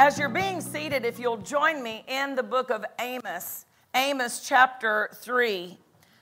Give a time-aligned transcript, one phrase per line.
[0.00, 3.66] As you're being seated, if you'll join me in the book of Amos,
[3.96, 5.76] Amos chapter 3,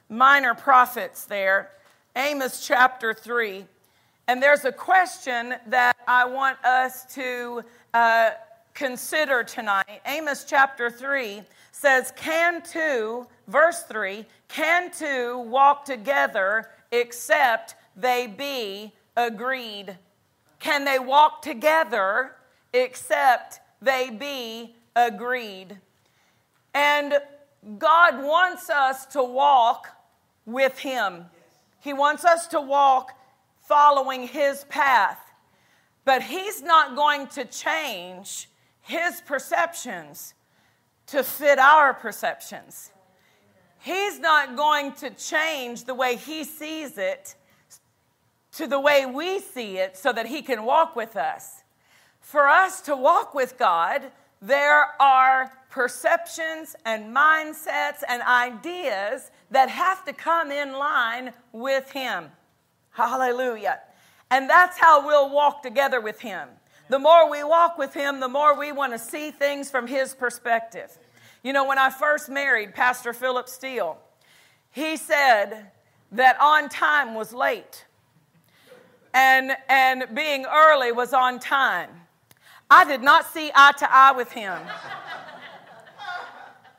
[0.09, 1.73] minor prophets there,
[2.17, 3.67] Amos chapter 3.
[4.29, 7.61] And there's a question that I want us to
[7.93, 8.31] uh,
[8.73, 10.01] consider tonight.
[10.07, 18.95] Amos chapter 3 says, Can two, verse 3, can two walk together except they be
[19.19, 19.99] agreed?
[20.61, 22.37] Can they walk together
[22.73, 25.79] except they be agreed.
[26.75, 27.15] And
[27.79, 29.89] God wants us to walk
[30.45, 31.27] with Him.
[31.81, 33.13] He wants us to walk
[33.63, 35.19] following His path.
[36.05, 38.49] But He's not going to change
[38.83, 40.35] His perceptions
[41.09, 42.93] to fit our perceptions.
[43.81, 47.35] He's not going to change the way He sees it
[48.53, 51.63] to the way we see it so that He can walk with us
[52.27, 54.03] for us to walk with God,
[54.43, 62.25] there are perceptions and mindsets and ideas that have to come in line with Him.
[62.91, 63.79] Hallelujah.
[64.33, 66.49] And that's how we'll walk together with Him.
[66.89, 70.13] The more we walk with Him, the more we want to see things from His
[70.13, 70.99] perspective.
[71.45, 73.99] You know, when I first married Pastor Philip Steele,
[74.73, 75.71] he said
[76.11, 77.85] that on time was late
[79.15, 81.91] and, and being early was on time.
[82.71, 84.59] I did not see eye to eye with him.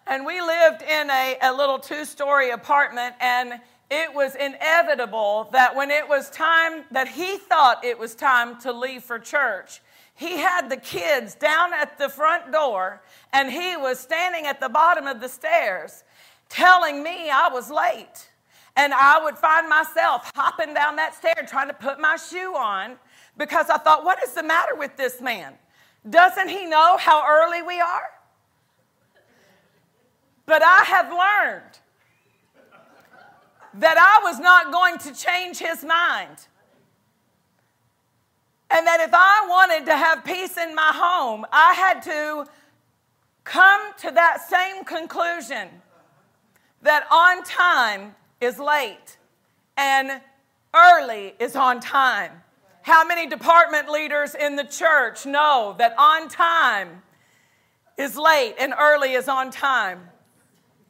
[0.06, 5.76] and we lived in a, a little two story apartment, and it was inevitable that
[5.76, 9.82] when it was time that he thought it was time to leave for church,
[10.14, 14.68] he had the kids down at the front door, and he was standing at the
[14.68, 16.04] bottom of the stairs
[16.50, 18.30] telling me I was late.
[18.76, 22.98] And I would find myself hopping down that stair trying to put my shoe on
[23.38, 25.54] because I thought, what is the matter with this man?
[26.10, 28.10] Doesn't he know how early we are?
[30.46, 31.80] But I have learned
[33.76, 36.48] that I was not going to change his mind.
[38.70, 42.46] And that if I wanted to have peace in my home, I had to
[43.44, 45.70] come to that same conclusion
[46.82, 49.18] that on time is late
[49.78, 50.22] and
[50.74, 52.32] early is on time.
[52.88, 57.02] How many department leaders in the church know that on time
[57.98, 60.08] is late and early is on time?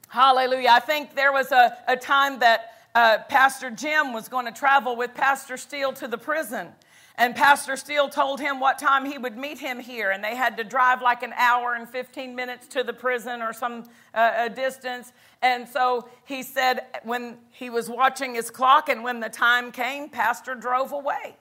[0.08, 0.70] Hallelujah.
[0.70, 4.96] I think there was a, a time that uh, Pastor Jim was going to travel
[4.96, 6.68] with Pastor Steele to the prison.
[7.16, 10.56] And Pastor Steele told him what time he would meet him here, and they had
[10.58, 15.14] to drive like an hour and 15 minutes to the prison or some uh, distance.
[15.42, 20.10] And so he said when he was watching his clock, and when the time came,
[20.10, 21.38] Pastor drove away.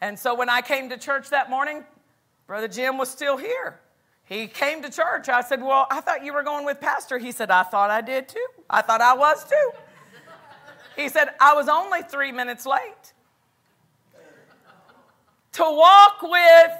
[0.00, 1.84] And so when I came to church that morning,
[2.46, 3.80] Brother Jim was still here.
[4.24, 5.28] He came to church.
[5.28, 7.18] I said, Well, I thought you were going with Pastor.
[7.18, 8.46] He said, I thought I did too.
[8.68, 9.70] I thought I was too.
[10.96, 13.12] He said, I was only three minutes late.
[15.52, 16.72] To walk with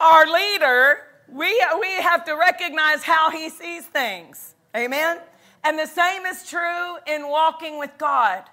[0.00, 0.98] our leader,
[1.28, 1.46] we,
[1.80, 4.54] we have to recognize how he sees things.
[4.76, 5.18] Amen?
[5.64, 8.44] And the same is true in walking with God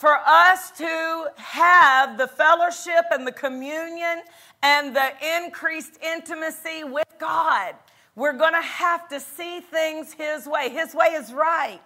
[0.00, 4.22] for us to have the fellowship and the communion
[4.62, 7.74] and the increased intimacy with God,
[8.16, 10.70] we're going to have to see things His way.
[10.70, 11.82] His way is right,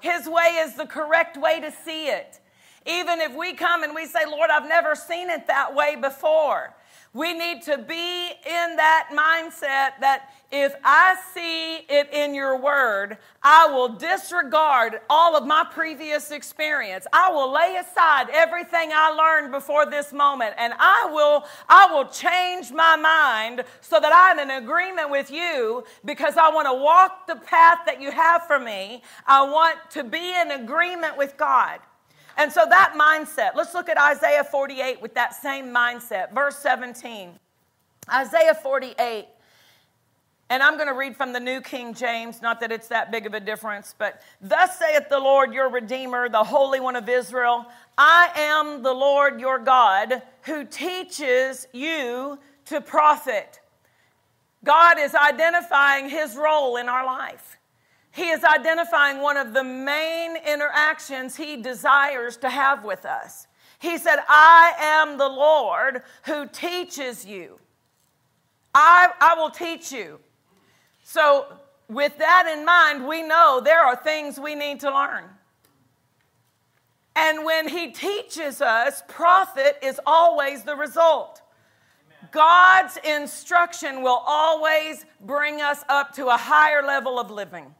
[0.00, 2.40] His way is the correct way to see it.
[2.86, 6.74] Even if we come and we say, Lord, I've never seen it that way before,
[7.12, 13.18] we need to be in that mindset that if I see it in your word,
[13.42, 17.06] I will disregard all of my previous experience.
[17.12, 22.06] I will lay aside everything I learned before this moment and I will I will
[22.08, 27.26] change my mind so that I'm in agreement with you because I want to walk
[27.26, 29.02] the path that you have for me.
[29.26, 31.80] I want to be in agreement with God.
[32.40, 36.32] And so that mindset, let's look at Isaiah 48 with that same mindset.
[36.32, 37.38] Verse 17.
[38.10, 39.26] Isaiah 48
[40.48, 43.24] and I'm going to read from the New King James, not that it's that big
[43.24, 47.66] of a difference, but thus saith the Lord your Redeemer, the Holy One of Israel
[47.98, 53.60] I am the Lord your God who teaches you to profit.
[54.64, 57.59] God is identifying his role in our life.
[58.12, 63.46] He is identifying one of the main interactions he desires to have with us.
[63.78, 67.58] He said, I am the Lord who teaches you.
[68.74, 70.20] I, I will teach you.
[71.02, 71.46] So,
[71.88, 75.24] with that in mind, we know there are things we need to learn.
[77.16, 81.42] And when he teaches us, profit is always the result.
[82.30, 87.74] God's instruction will always bring us up to a higher level of living.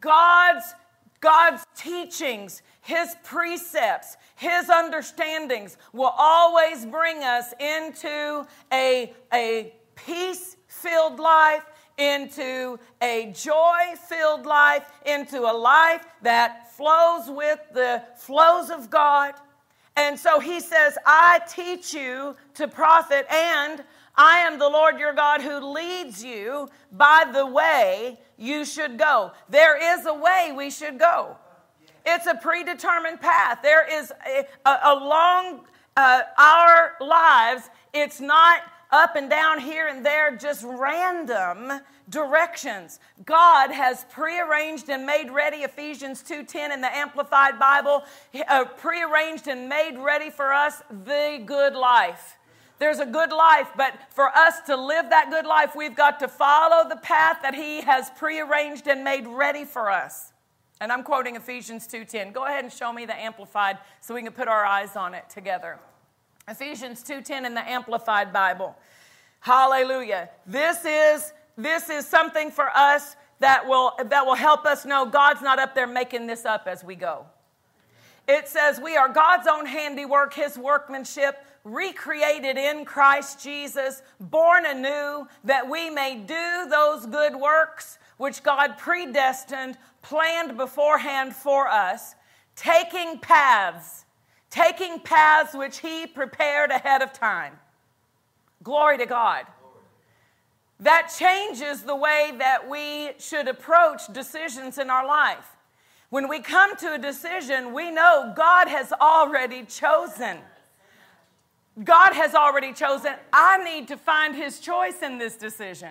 [0.00, 0.74] God's,
[1.20, 11.18] God's teachings, His precepts, His understandings will always bring us into a, a peace filled
[11.18, 11.62] life,
[11.98, 19.34] into a joy filled life, into a life that flows with the flows of God.
[19.96, 23.82] And so he says, I teach you to profit, and
[24.16, 29.32] I am the Lord your God who leads you by the way you should go.
[29.48, 31.36] There is a way we should go.
[32.04, 33.58] It's a predetermined path.
[33.62, 35.66] There is a, a, along
[35.96, 38.60] uh, our lives, it's not
[38.92, 43.00] up and down here and there, just random directions.
[43.24, 48.04] God has prearranged and made ready Ephesians 2:10 in the amplified Bible,
[48.48, 52.36] uh, prearranged and made ready for us the good life.
[52.78, 56.28] There's a good life, but for us to live that good life, we've got to
[56.28, 60.32] follow the path that he has prearranged and made ready for us.
[60.80, 62.32] And I'm quoting Ephesians 2:10.
[62.32, 65.28] Go ahead and show me the amplified so we can put our eyes on it
[65.30, 65.78] together.
[66.46, 68.76] Ephesians 2:10 in the amplified Bible.
[69.40, 70.28] Hallelujah.
[70.46, 75.42] This is this is something for us that will, that will help us know God's
[75.42, 77.26] not up there making this up as we go.
[78.28, 85.26] It says, We are God's own handiwork, His workmanship, recreated in Christ Jesus, born anew,
[85.42, 92.14] that we may do those good works which God predestined, planned beforehand for us,
[92.54, 94.04] taking paths,
[94.48, 97.54] taking paths which He prepared ahead of time.
[98.62, 99.44] Glory to God.
[100.78, 105.56] That changes the way that we should approach decisions in our life.
[106.10, 110.38] When we come to a decision, we know God has already chosen.
[111.82, 113.12] God has already chosen.
[113.32, 115.90] I need to find His choice in this decision.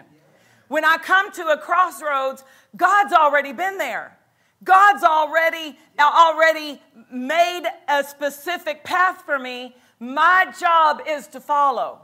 [0.68, 2.44] When I come to a crossroads,
[2.76, 4.18] God's already been there.
[4.64, 9.76] God's already already made a specific path for me.
[10.00, 12.02] My job is to follow.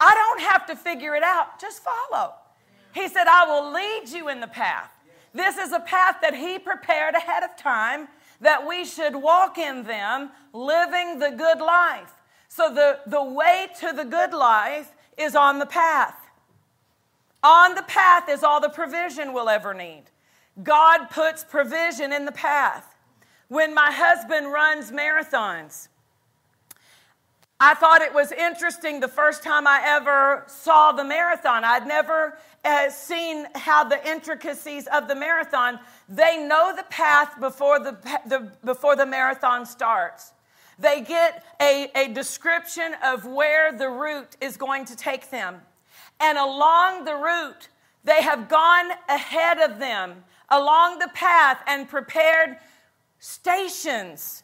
[0.00, 2.34] I don't have to figure it out, just follow.
[2.94, 4.90] He said, I will lead you in the path.
[5.32, 8.08] This is a path that He prepared ahead of time
[8.40, 12.12] that we should walk in them, living the good life.
[12.54, 16.14] So the, the way to the good life is on the path.
[17.42, 20.04] On the path is all the provision we'll ever need.
[20.62, 22.94] God puts provision in the path.
[23.48, 25.88] When my husband runs marathons,
[27.58, 31.64] I thought it was interesting the first time I ever saw the marathon.
[31.64, 35.80] I'd never uh, seen how the intricacies of the marathon.
[36.08, 40.30] They know the path before the, the, before the marathon starts.
[40.78, 45.60] They get a, a description of where the route is going to take them.
[46.20, 47.68] And along the route,
[48.04, 52.56] they have gone ahead of them along the path and prepared
[53.18, 54.42] stations.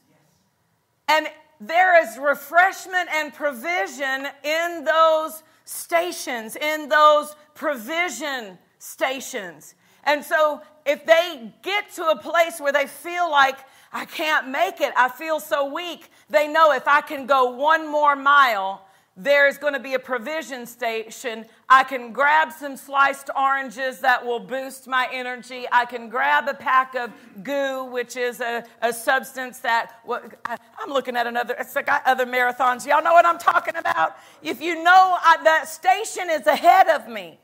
[1.09, 1.29] And
[1.61, 9.75] there is refreshment and provision in those stations, in those provision stations.
[10.05, 13.59] And so, if they get to a place where they feel like,
[13.93, 17.91] I can't make it, I feel so weak, they know if I can go one
[17.91, 21.45] more mile, there's going to be a provision station.
[21.69, 25.67] I can grab some sliced oranges that will boost my energy.
[25.71, 27.11] I can grab a pack of
[27.43, 31.55] goo, which is a, a substance that well, I, am looking at another.
[31.59, 32.87] It's like other marathons.
[32.87, 34.17] Y'all know what I'm talking about.
[34.43, 37.39] If you know I, that station is ahead of me,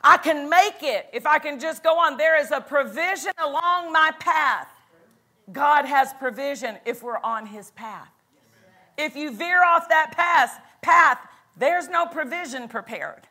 [0.00, 1.10] I can make it.
[1.12, 4.68] If I can just go on, there is a provision along my path.
[5.50, 8.12] God has provision if we're on His path.
[8.98, 11.18] If you veer off that path, path,
[11.56, 13.22] there's no provision prepared.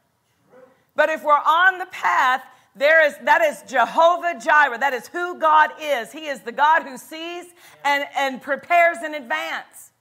[0.96, 2.42] But if we're on the path,
[2.76, 4.78] there is that is Jehovah Jireh.
[4.80, 6.12] That is who God is.
[6.12, 7.46] He is the God who sees
[7.84, 9.92] and, and prepares in advance.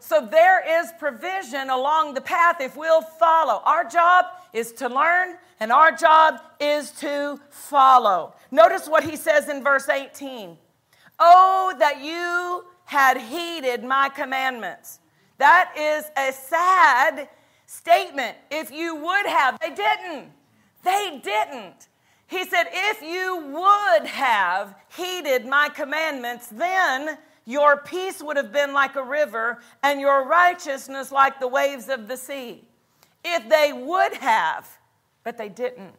[0.00, 3.62] So there is provision along the path if we'll follow.
[3.64, 8.34] Our job is to learn, and our job is to follow.
[8.50, 10.56] Notice what he says in verse 18.
[11.18, 15.00] Oh, that you had heeded my commandments
[15.36, 17.28] That is a sad
[17.66, 18.34] statement.
[18.50, 20.32] If you would have, they didn't.
[20.82, 21.88] They didn't.
[22.26, 28.72] He said, If you would have heeded my commandments, then your peace would have been
[28.72, 32.64] like a river and your righteousness like the waves of the sea.
[33.22, 34.66] If they would have,
[35.24, 35.94] but they didn't.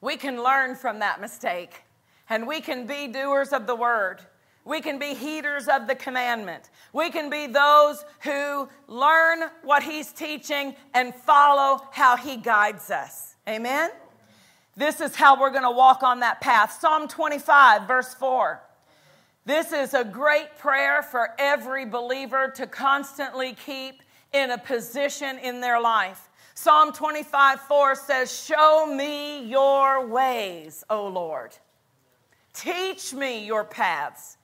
[0.00, 1.82] We can learn from that mistake
[2.28, 4.20] and we can be doers of the word.
[4.66, 6.70] We can be heeders of the commandment.
[6.92, 13.36] We can be those who learn what he's teaching and follow how he guides us.
[13.48, 13.90] Amen?
[14.76, 16.78] This is how we're going to walk on that path.
[16.80, 18.60] Psalm 25, verse 4.
[19.44, 25.60] This is a great prayer for every believer to constantly keep in a position in
[25.60, 26.28] their life.
[26.54, 31.56] Psalm 25, 4 says, Show me your ways, O Lord.
[32.52, 34.35] Teach me your paths.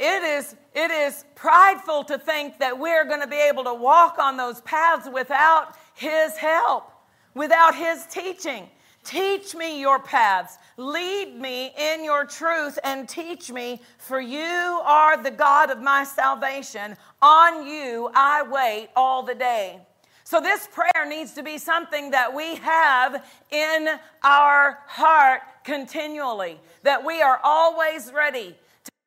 [0.00, 4.18] It is, it is prideful to think that we're going to be able to walk
[4.18, 6.90] on those paths without His help
[7.34, 8.68] without His teaching.
[9.02, 10.58] Teach me your paths.
[10.76, 16.04] Lead me in your truth and teach me, for you are the God of my
[16.04, 16.96] salvation.
[17.22, 19.80] On you I wait all the day.
[20.24, 23.88] So, this prayer needs to be something that we have in
[24.22, 28.54] our heart continually, that we are always ready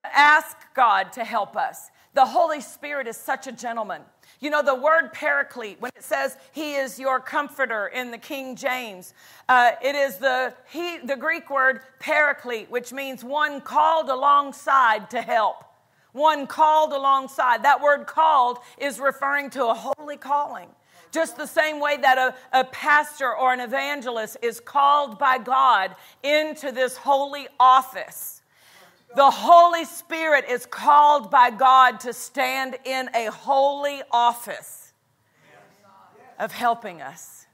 [0.04, 1.90] ask God to help us.
[2.14, 4.02] The Holy Spirit is such a gentleman.
[4.40, 8.56] You know, the word paraclete, when it says he is your comforter in the King
[8.56, 9.14] James,
[9.50, 15.22] uh, it is the, he, the Greek word paraclete, which means one called alongside to
[15.22, 15.64] help.
[16.12, 17.64] One called alongside.
[17.64, 20.68] That word called is referring to a holy calling.
[21.12, 25.96] Just the same way that a, a pastor or an evangelist is called by God
[26.22, 28.33] into this holy office.
[29.16, 34.94] The Holy Spirit is called by God to stand in a holy office
[36.40, 37.46] of helping us.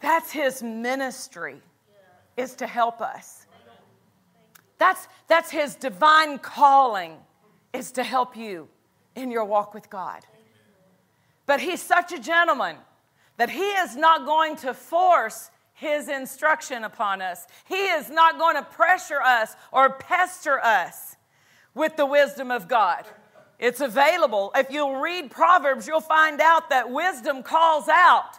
[0.00, 1.62] That's his ministry,
[2.36, 3.46] is to help us.
[4.78, 7.16] That's, that's his divine calling,
[7.72, 8.68] is to help you
[9.14, 10.26] in your walk with God.
[11.46, 12.76] But he's such a gentleman
[13.36, 17.46] that he is not going to force his instruction upon us.
[17.66, 21.16] He is not going to pressure us or pester us
[21.74, 23.04] with the wisdom of God.
[23.58, 24.52] It's available.
[24.54, 28.38] If you'll read Proverbs, you'll find out that wisdom calls out.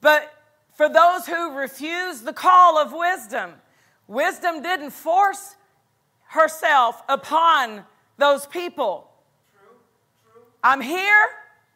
[0.00, 0.32] But
[0.74, 3.52] for those who refuse the call of wisdom,
[4.06, 5.56] wisdom didn't force
[6.28, 7.84] herself upon
[8.18, 9.10] those people.
[10.62, 11.28] I'm here.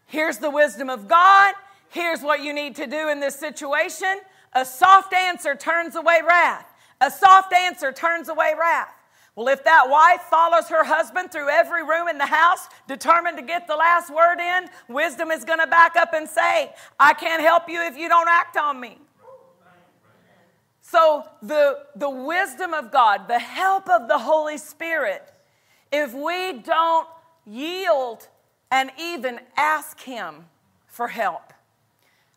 [0.07, 1.55] Here's the wisdom of God.
[1.89, 4.21] Here's what you need to do in this situation.
[4.53, 6.67] A soft answer turns away wrath.
[7.01, 8.95] A soft answer turns away wrath.
[9.37, 13.43] Well, if that wife follows her husband through every room in the house, determined to
[13.43, 17.41] get the last word in, wisdom is going to back up and say, I can't
[17.41, 18.99] help you if you don't act on me.
[20.83, 25.23] So, the, the wisdom of God, the help of the Holy Spirit,
[25.93, 27.07] if we don't
[27.47, 28.27] yield
[28.73, 30.47] and even ask Him
[30.89, 31.50] for help,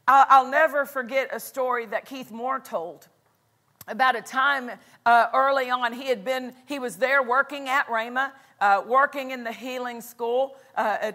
[0.07, 3.07] I'll, never forget a story that Keith Moore told
[3.87, 4.71] about a time
[5.05, 8.31] uh, early on he had been he was there working at Rhema,
[8.61, 11.11] uh, working in the healing school uh,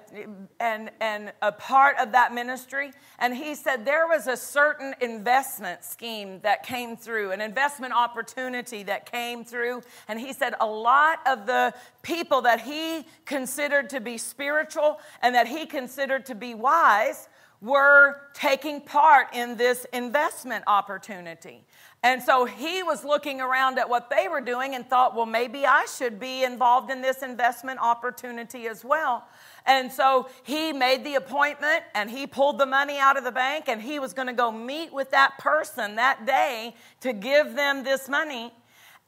[0.60, 2.92] and, and a part of that ministry.
[3.18, 8.82] And he said there was a certain investment scheme that came through an investment opportunity
[8.84, 9.82] that came through.
[10.06, 15.34] And he said a lot of the people that he considered to be spiritual and
[15.34, 17.28] that he considered to be wise
[17.60, 21.64] were taking part in this investment opportunity.
[22.04, 25.66] And so he was looking around at what they were doing and thought, well, maybe
[25.66, 29.26] I should be involved in this investment opportunity as well.
[29.66, 33.64] And so he made the appointment and he pulled the money out of the bank
[33.66, 37.82] and he was going to go meet with that person that day to give them
[37.82, 38.52] this money.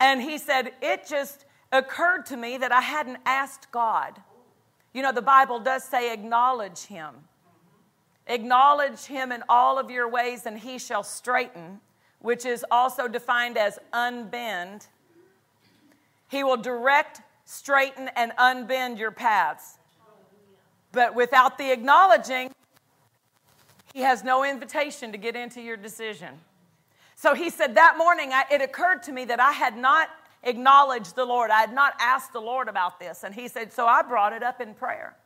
[0.00, 4.20] And he said, it just occurred to me that I hadn't asked God.
[4.92, 7.14] You know, the Bible does say, acknowledge him.
[8.30, 11.80] Acknowledge him in all of your ways, and he shall straighten,
[12.20, 14.86] which is also defined as unbend.
[16.28, 19.78] He will direct, straighten, and unbend your paths.
[20.92, 22.52] But without the acknowledging,
[23.92, 26.38] he has no invitation to get into your decision.
[27.16, 30.08] So he said, That morning, I, it occurred to me that I had not
[30.44, 31.50] acknowledged the Lord.
[31.50, 33.24] I had not asked the Lord about this.
[33.24, 35.16] And he said, So I brought it up in prayer.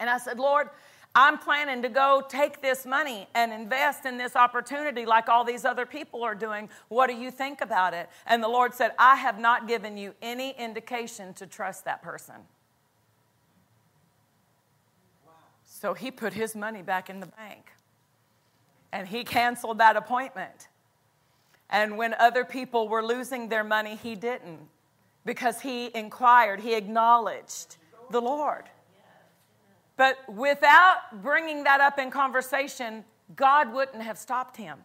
[0.00, 0.70] And I said, Lord,
[1.14, 5.64] I'm planning to go take this money and invest in this opportunity like all these
[5.64, 6.68] other people are doing.
[6.88, 8.08] What do you think about it?
[8.26, 12.34] And the Lord said, I have not given you any indication to trust that person.
[15.64, 17.70] So he put his money back in the bank
[18.90, 20.68] and he canceled that appointment.
[21.70, 24.60] And when other people were losing their money, he didn't
[25.24, 27.76] because he inquired, he acknowledged
[28.10, 28.64] the Lord.
[29.96, 33.04] But without bringing that up in conversation,
[33.36, 34.78] God wouldn't have stopped him.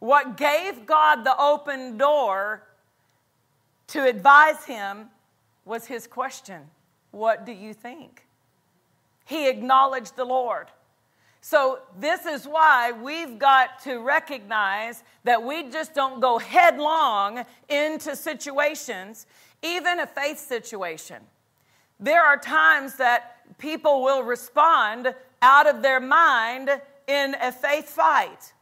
[0.00, 2.62] What gave God the open door
[3.88, 5.08] to advise him
[5.64, 6.62] was his question
[7.10, 8.26] What do you think?
[9.24, 10.68] He acknowledged the Lord.
[11.42, 18.14] So, this is why we've got to recognize that we just don't go headlong into
[18.14, 19.26] situations,
[19.62, 21.22] even a faith situation.
[22.00, 26.70] There are times that people will respond out of their mind
[27.06, 28.52] in a faith fight.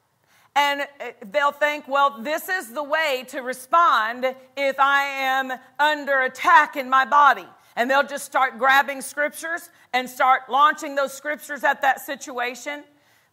[0.57, 6.23] And uh, they'll think, well, this is the way to respond if I am under
[6.23, 7.47] attack in my body
[7.79, 12.83] and they'll just start grabbing scriptures and start launching those scriptures at that situation.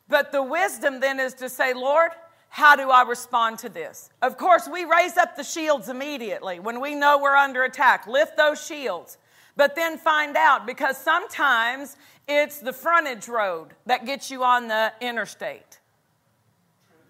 [0.07, 2.11] But the wisdom then is to say, Lord,
[2.49, 4.11] how do I respond to this?
[4.21, 8.05] Of course, we raise up the shields immediately when we know we're under attack.
[8.05, 9.17] Lift those shields.
[9.55, 11.95] But then find out because sometimes
[12.27, 15.79] it's the frontage road that gets you on the interstate.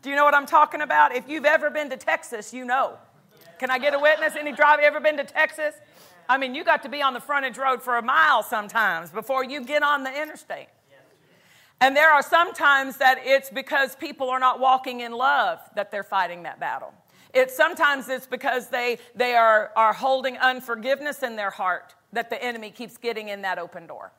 [0.02, 1.16] Do you know what I'm talking about?
[1.16, 2.98] If you've ever been to Texas, you know.
[3.58, 4.36] Can I get a witness?
[4.38, 5.74] Any drive ever been to Texas?
[6.28, 9.44] I mean, you got to be on the frontage road for a mile sometimes before
[9.44, 10.68] you get on the interstate.
[11.82, 15.92] And there are some times that it's because people are not walking in love that
[15.92, 16.94] they're fighting that battle.
[17.34, 22.44] It's sometimes it's because they, they are, are holding unforgiveness in their heart that the
[22.44, 24.12] enemy keeps getting in that open door.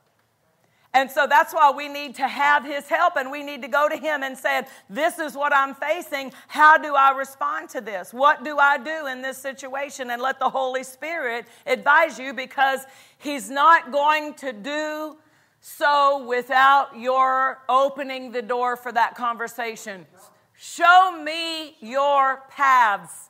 [0.97, 3.87] And so that's why we need to have his help and we need to go
[3.87, 6.33] to him and say, This is what I'm facing.
[6.49, 8.15] How do I respond to this?
[8.15, 10.11] What do I do in this situation?
[10.11, 12.81] And let the Holy Spirit advise you because
[13.19, 15.19] he's not going to do
[15.61, 20.07] so without your opening the door for that conversation.
[20.55, 23.29] Show me your paths,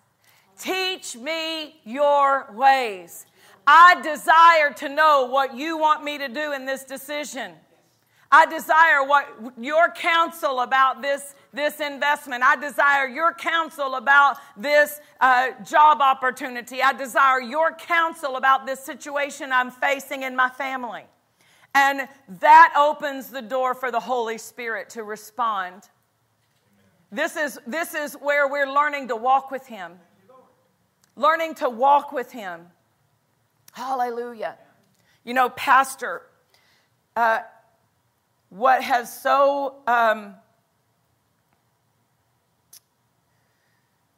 [0.57, 3.27] teach me your ways.
[3.67, 7.53] I desire to know what you want me to do in this decision.
[8.31, 12.43] I desire what your counsel about this, this investment.
[12.43, 16.83] I desire your counsel about this uh, job opportunity.
[16.83, 21.05] I desire your counsel about this situation I'm facing in my family.
[21.75, 22.09] And
[22.41, 25.89] that opens the door for the Holy Spirit to respond.
[27.13, 29.93] This is, this is where we're learning to walk with Him.
[31.15, 32.67] Learning to walk with Him.
[33.77, 34.57] Hallelujah.
[35.23, 36.23] You know, Pastor,
[37.15, 37.41] uh,
[38.49, 40.35] what has so um,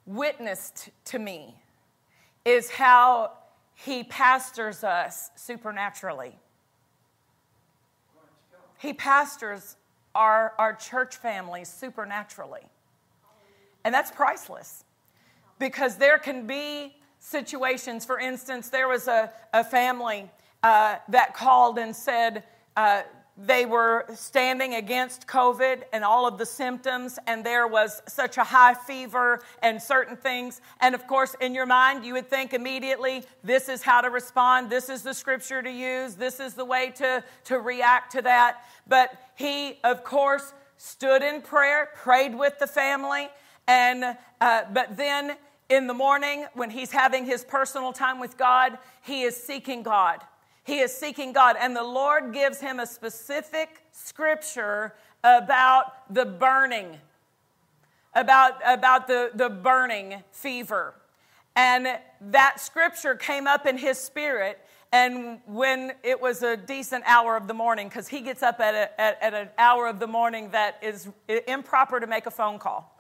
[0.07, 1.57] witnessed to me
[2.45, 3.33] is how
[3.75, 6.39] he pastors us supernaturally.
[8.79, 9.75] He pastors
[10.15, 12.63] our, our church families supernaturally.
[13.83, 14.85] And that's priceless
[15.59, 18.05] because there can be situations.
[18.05, 20.31] For instance, there was a, a family
[20.63, 22.45] uh, that called and said
[22.77, 23.03] uh,
[23.41, 28.43] they were standing against COVID and all of the symptoms, and there was such a
[28.43, 30.61] high fever and certain things.
[30.81, 34.71] And of course, in your mind, you would think immediately, this is how to respond,
[34.71, 38.65] this is the scripture to use, this is the way to, to react to that.
[38.89, 43.29] But he, of course, stood in prayer, prayed with the family,
[43.69, 45.37] and uh, but then
[45.69, 50.21] in the morning, when he's having his personal time with God, he is seeking God.
[50.65, 51.57] He is seeking God.
[51.59, 56.97] And the Lord gives him a specific scripture about the burning,
[58.15, 60.95] about, about the, the burning fever.
[61.55, 61.89] And
[62.21, 64.59] that scripture came up in his spirit.
[64.91, 68.75] And when it was a decent hour of the morning, because he gets up at,
[68.75, 71.09] a, at, at, an hour of the morning that is
[71.47, 72.99] improper to make a phone call.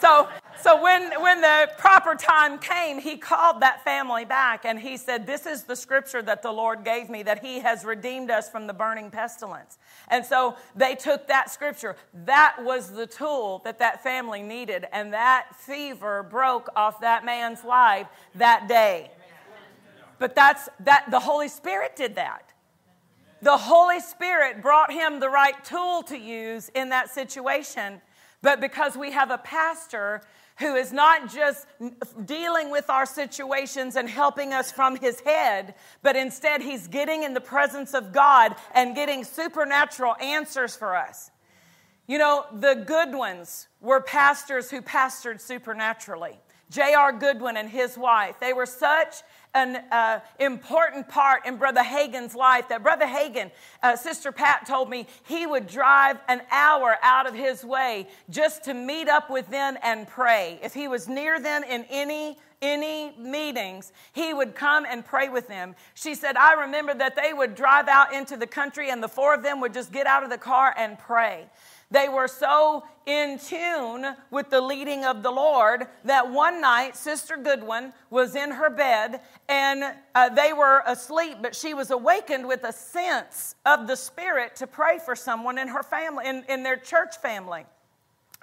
[0.00, 0.28] So,
[0.60, 5.28] so when, when the proper time came, he called that family back and he said,
[5.28, 8.66] This is the scripture that the Lord gave me, that he has redeemed us from
[8.66, 9.78] the burning pestilence.
[10.08, 11.94] And so they took that scripture.
[12.24, 14.86] That was the tool that that family needed.
[14.92, 19.12] And that fever broke off that man's life that day.
[20.18, 22.52] But that's that the Holy Spirit did that.
[23.40, 28.00] The Holy Spirit brought him the right tool to use in that situation.
[28.42, 30.22] But because we have a pastor
[30.58, 31.66] who is not just
[32.24, 37.32] dealing with our situations and helping us from his head, but instead he's getting in
[37.32, 41.30] the presence of God and getting supernatural answers for us.
[42.08, 46.40] You know, the Goodwins were pastors who pastored supernaturally.
[46.70, 47.12] J.R.
[47.12, 48.40] Goodwin and his wife.
[48.40, 49.22] They were such
[49.54, 53.50] an uh, important part in Brother Hagin's life that Brother Hagin,
[53.82, 58.64] uh, Sister Pat told me, he would drive an hour out of his way just
[58.64, 60.58] to meet up with them and pray.
[60.62, 65.46] If he was near them in any any meetings, he would come and pray with
[65.46, 65.76] them.
[65.94, 69.32] She said, I remember that they would drive out into the country and the four
[69.32, 71.46] of them would just get out of the car and pray.
[71.90, 77.38] They were so in tune with the leading of the Lord that one night Sister
[77.38, 82.64] Goodwin was in her bed and uh, they were asleep, but she was awakened with
[82.64, 86.76] a sense of the Spirit to pray for someone in her family, in, in their
[86.76, 87.64] church family.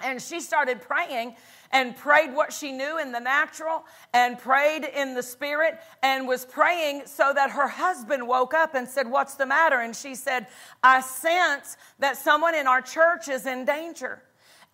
[0.00, 1.36] And she started praying
[1.70, 6.44] and prayed what she knew in the natural and prayed in the spirit and was
[6.44, 9.80] praying so that her husband woke up and said, What's the matter?
[9.80, 10.46] And she said,
[10.82, 14.22] I sense that someone in our church is in danger.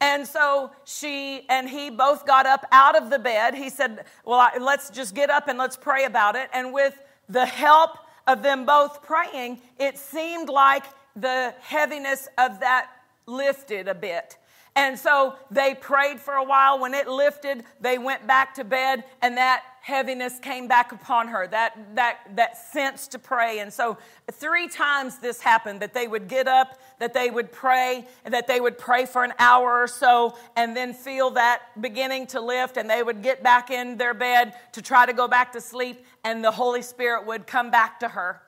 [0.00, 3.54] And so she and he both got up out of the bed.
[3.54, 6.50] He said, Well, let's just get up and let's pray about it.
[6.52, 12.90] And with the help of them both praying, it seemed like the heaviness of that
[13.26, 14.38] lifted a bit.
[14.74, 16.78] And so they prayed for a while.
[16.78, 21.46] When it lifted, they went back to bed, and that heaviness came back upon her,
[21.48, 23.58] that, that, that sense to pray.
[23.58, 23.98] And so,
[24.30, 28.46] three times this happened that they would get up, that they would pray, and that
[28.46, 32.78] they would pray for an hour or so, and then feel that beginning to lift,
[32.78, 36.02] and they would get back in their bed to try to go back to sleep,
[36.24, 38.40] and the Holy Spirit would come back to her.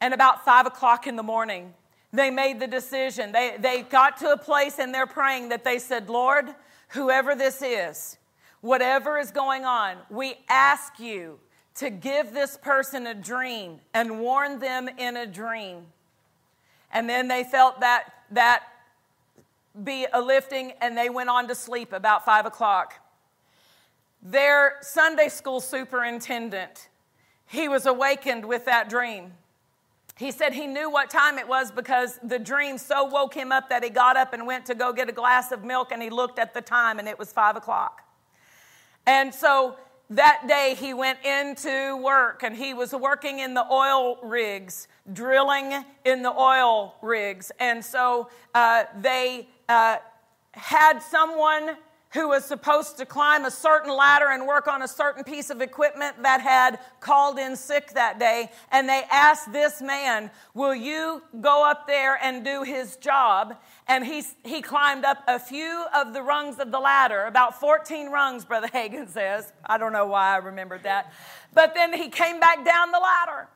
[0.00, 1.74] And about five o'clock in the morning,
[2.12, 3.32] they made the decision.
[3.32, 6.54] They, they got to a place in their praying that they said, Lord,
[6.88, 8.18] whoever this is,
[8.60, 11.38] whatever is going on, we ask you
[11.76, 15.86] to give this person a dream and warn them in a dream.
[16.92, 18.64] And then they felt that, that
[19.82, 22.94] be a lifting and they went on to sleep about five o'clock.
[24.22, 26.88] Their Sunday school superintendent,
[27.46, 29.32] he was awakened with that dream.
[30.22, 33.68] He said he knew what time it was because the dream so woke him up
[33.70, 36.10] that he got up and went to go get a glass of milk and he
[36.10, 38.02] looked at the time and it was five o'clock.
[39.04, 39.74] And so
[40.10, 45.84] that day he went into work and he was working in the oil rigs, drilling
[46.04, 47.50] in the oil rigs.
[47.58, 49.96] And so uh, they uh,
[50.52, 51.70] had someone
[52.12, 55.60] who was supposed to climb a certain ladder and work on a certain piece of
[55.62, 58.50] equipment that had called in sick that day.
[58.70, 63.56] And they asked this man, Will you go up there and do his job?
[63.88, 68.10] And he, he climbed up a few of the rungs of the ladder, about 14
[68.10, 69.52] rungs, Brother Hagin says.
[69.64, 71.12] I don't know why I remembered that.
[71.54, 73.48] But then he came back down the ladder.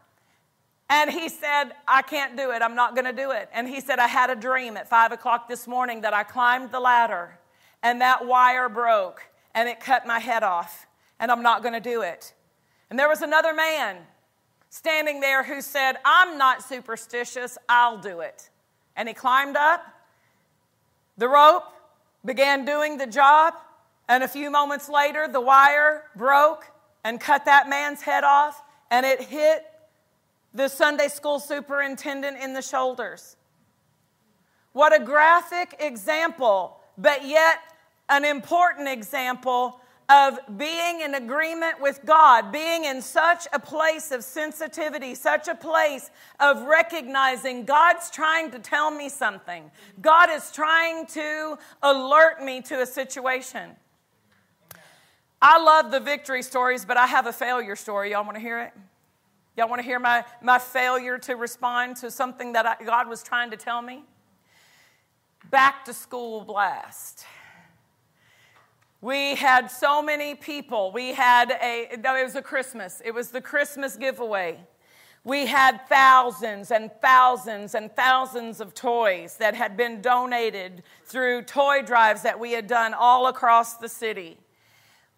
[0.88, 2.62] And he said, I can't do it.
[2.62, 3.48] I'm not going to do it.
[3.52, 6.70] And he said, I had a dream at five o'clock this morning that I climbed
[6.70, 7.38] the ladder
[7.82, 9.22] and that wire broke
[9.54, 10.86] and it cut my head off,
[11.18, 12.34] and I'm not going to do it.
[12.90, 13.96] And there was another man
[14.68, 18.50] standing there who said, I'm not superstitious, I'll do it.
[18.96, 19.84] And he climbed up
[21.16, 21.64] the rope,
[22.24, 23.54] began doing the job,
[24.08, 26.66] and a few moments later, the wire broke
[27.04, 29.64] and cut that man's head off, and it hit
[30.52, 33.36] the Sunday school superintendent in the shoulders.
[34.72, 37.58] What a graphic example, but yet
[38.08, 44.22] an important example of being in agreement with God, being in such a place of
[44.22, 49.68] sensitivity, such a place of recognizing God's trying to tell me something.
[50.00, 53.70] God is trying to alert me to a situation.
[55.42, 58.12] I love the victory stories, but I have a failure story.
[58.12, 58.72] Y'all want to hear it?
[59.56, 63.22] Y'all want to hear my, my failure to respond to something that I, God was
[63.22, 64.04] trying to tell me?
[65.50, 67.24] Back to school blast.
[69.00, 70.90] We had so many people.
[70.90, 74.58] We had a, it was a Christmas, it was the Christmas giveaway.
[75.22, 81.82] We had thousands and thousands and thousands of toys that had been donated through toy
[81.82, 84.38] drives that we had done all across the city.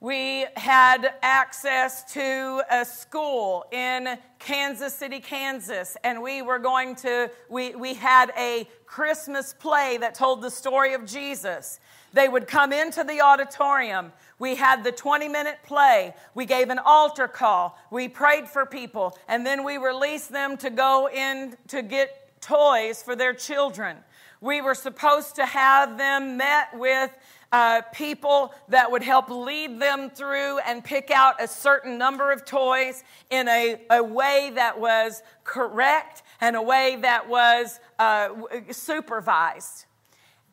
[0.01, 7.31] We had access to a school in Kansas City, Kansas, and we were going to,
[7.49, 11.79] we, we had a Christmas play that told the story of Jesus.
[12.15, 14.13] They would come into the auditorium.
[14.39, 16.15] We had the 20 minute play.
[16.35, 17.79] We gave an altar call.
[17.91, 19.17] We prayed for people.
[19.29, 23.99] And then we released them to go in to get toys for their children.
[24.41, 27.11] We were supposed to have them met with
[27.53, 32.45] uh, people that would help lead them through and pick out a certain number of
[32.45, 38.29] toys in a, a way that was correct and a way that was uh,
[38.71, 39.87] supervised.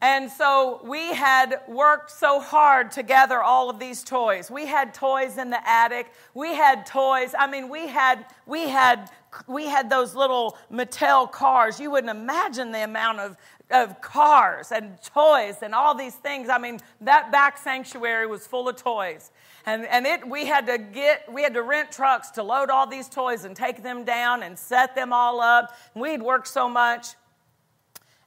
[0.02, 4.52] And so we had worked so hard to gather all of these toys.
[4.52, 6.12] We had toys in the attic.
[6.34, 7.34] We had toys.
[7.38, 9.10] I mean, we had we had
[9.48, 11.80] we had those little Mattel cars.
[11.80, 13.38] You wouldn't imagine the amount of
[13.72, 16.50] of cars and toys and all these things.
[16.50, 19.32] I mean, that back sanctuary was full of toys.
[19.66, 22.86] And, and it, we had to get, we had to rent trucks to load all
[22.86, 25.76] these toys and take them down and set them all up.
[25.96, 27.08] We'd worked so much.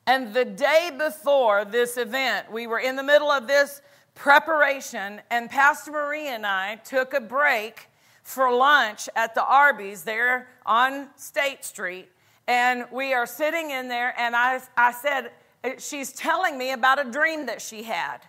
[0.09, 3.83] And the day before this event, we were in the middle of this
[4.15, 7.89] preparation, and Pastor Marie and I took a break
[8.23, 12.09] for lunch at the Arby's there on State Street.
[12.47, 15.31] And we are sitting in there, and I, I said,
[15.63, 18.21] eh, She's telling me about a dream that she had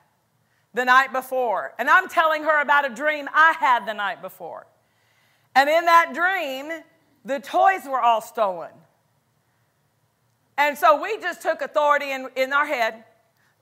[0.73, 1.75] the night before.
[1.79, 4.67] And I'm telling her about a dream I had the night before.
[5.55, 6.83] And in that dream,
[7.23, 8.71] the toys were all stolen.
[10.59, 13.05] And so we just took authority in, in our head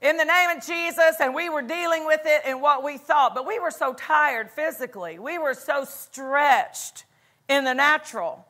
[0.01, 3.35] in the name of Jesus, and we were dealing with it in what we thought.
[3.35, 7.05] But we were so tired physically, we were so stretched
[7.47, 8.47] in the natural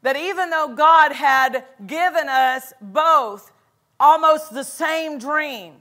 [0.00, 3.52] that even though God had given us both
[4.00, 5.74] almost the same dream,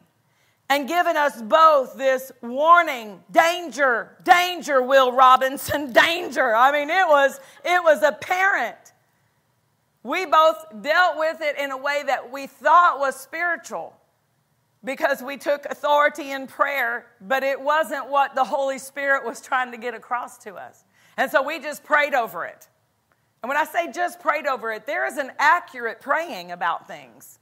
[0.69, 6.55] and given us both this warning danger danger will robinson danger.
[6.55, 8.77] I mean it was it was apparent
[10.03, 13.95] we both dealt with it in a way that we thought was spiritual
[14.83, 19.71] because we took authority in prayer but it wasn't what the holy spirit was trying
[19.71, 20.83] to get across to us.
[21.17, 22.67] And so we just prayed over it.
[23.43, 27.39] And when i say just prayed over it there is an accurate praying about things.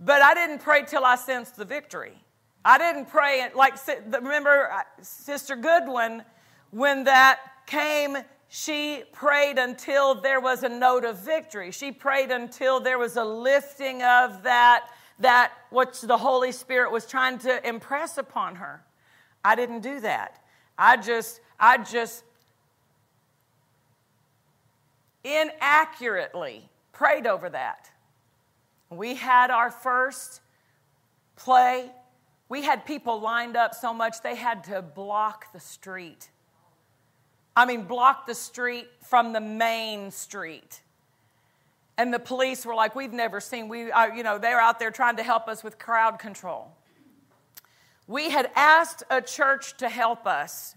[0.00, 2.18] But I didn't pray till I sensed the victory.
[2.64, 3.74] I didn't pray like
[4.10, 6.24] remember uh, Sister Goodwin
[6.70, 8.16] when that came
[8.56, 11.72] she prayed until there was a note of victory.
[11.72, 17.04] She prayed until there was a lifting of that that what the Holy Spirit was
[17.04, 18.84] trying to impress upon her.
[19.44, 20.40] I didn't do that.
[20.78, 22.22] I just I just
[25.24, 27.90] inaccurately prayed over that.
[28.88, 30.42] We had our first
[31.34, 31.90] play.
[32.48, 36.28] We had people lined up so much they had to block the street.
[37.56, 40.80] I mean, blocked the street from the main street.
[41.96, 44.78] And the police were like, We've never seen, we, uh, you know, they were out
[44.78, 46.72] there trying to help us with crowd control.
[48.06, 50.74] We had asked a church to help us.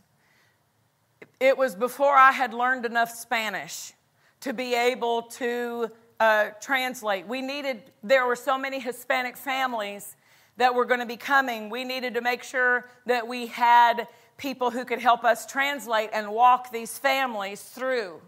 [1.39, 3.93] It was before I had learned enough Spanish
[4.41, 7.27] to be able to uh, translate.
[7.27, 10.15] We needed, there were so many Hispanic families
[10.57, 11.69] that were going to be coming.
[11.69, 14.07] We needed to make sure that we had
[14.37, 18.21] people who could help us translate and walk these families through.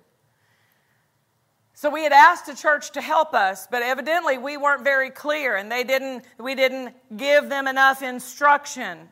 [1.74, 5.56] So we had asked the church to help us, but evidently we weren't very clear
[5.56, 9.08] and they didn't we didn't give them enough instruction.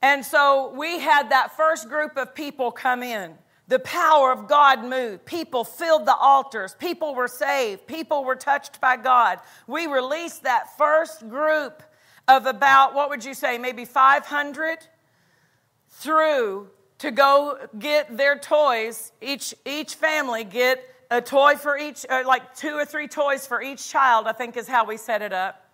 [0.00, 3.34] And so we had that first group of people come in
[3.68, 5.26] the power of God moved.
[5.26, 6.74] People filled the altars.
[6.74, 7.86] People were saved.
[7.86, 9.40] People were touched by God.
[9.66, 11.82] We released that first group
[12.26, 14.78] of about, what would you say, maybe 500
[15.98, 19.12] through to go get their toys.
[19.20, 23.62] Each, each family get a toy for each, uh, like two or three toys for
[23.62, 25.64] each child, I think is how we set it up.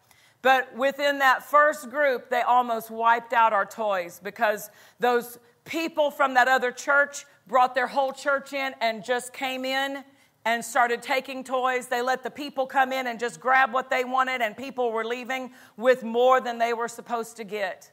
[0.43, 6.35] But within that first group, they almost wiped out our toys because those people from
[6.35, 10.05] that other church brought their whole church in and just came in
[10.45, 11.87] and started taking toys.
[11.87, 15.05] They let the people come in and just grab what they wanted, and people were
[15.05, 17.91] leaving with more than they were supposed to get.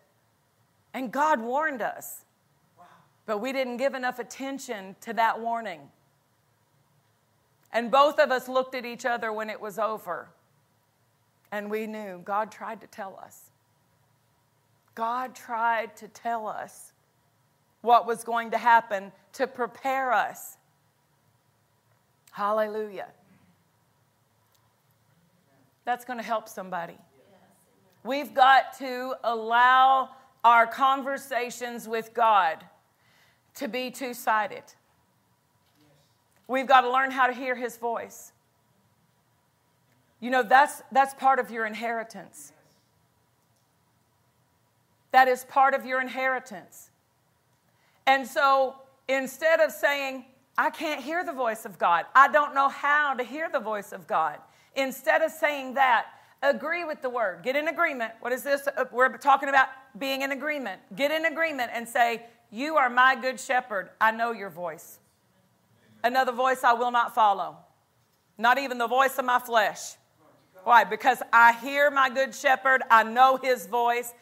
[0.93, 2.25] And God warned us,
[3.25, 5.81] but we didn't give enough attention to that warning.
[7.71, 10.29] And both of us looked at each other when it was over,
[11.51, 13.49] and we knew God tried to tell us.
[14.95, 16.91] God tried to tell us
[17.81, 20.57] what was going to happen to prepare us.
[22.31, 23.07] Hallelujah.
[25.85, 26.97] That's going to help somebody.
[28.03, 30.09] We've got to allow
[30.43, 32.63] our conversations with God
[33.55, 34.63] to be two sided.
[36.47, 38.33] We've got to learn how to hear His voice.
[40.19, 42.53] You know, that's, that's part of your inheritance.
[45.11, 46.89] That is part of your inheritance.
[48.05, 48.75] And so
[49.07, 50.25] instead of saying,
[50.57, 53.91] I can't hear the voice of God, I don't know how to hear the voice
[53.91, 54.37] of God,
[54.75, 56.07] instead of saying that,
[56.41, 57.43] agree with the word.
[57.43, 58.13] Get in agreement.
[58.19, 58.67] What is this?
[58.67, 60.81] Uh, we're talking about being in agreement.
[60.95, 63.89] Get in agreement and say, You are my good shepherd.
[63.99, 64.99] I know your voice.
[66.03, 67.57] Another voice I will not follow,
[68.37, 69.95] not even the voice of my flesh.
[70.63, 70.83] Why?
[70.83, 74.13] Because I hear my good shepherd, I know his voice,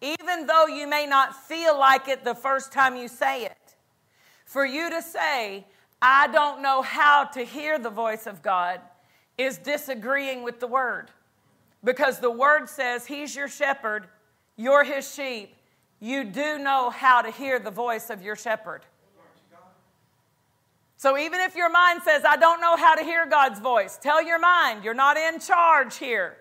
[0.00, 3.56] even though you may not feel like it the first time you say it.
[4.44, 5.66] For you to say,
[6.00, 8.80] I don't know how to hear the voice of God,
[9.36, 11.10] is disagreeing with the word.
[11.86, 14.08] Because the word says, He's your shepherd,
[14.56, 15.54] you're his sheep.
[16.00, 18.82] You do know how to hear the voice of your shepherd.
[20.96, 24.22] So even if your mind says, I don't know how to hear God's voice, tell
[24.22, 26.38] your mind, you're not in charge here.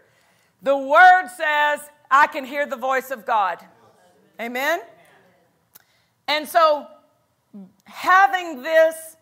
[0.63, 3.59] The word says, I can hear the voice of God.
[4.41, 4.81] Amen?
[6.27, 6.87] And so,
[7.83, 9.15] having this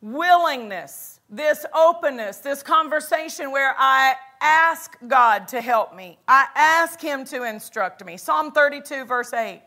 [0.00, 7.24] willingness, this openness, this conversation where I ask God to help me, I ask Him
[7.26, 8.16] to instruct me.
[8.16, 9.62] Psalm 32, verse 8.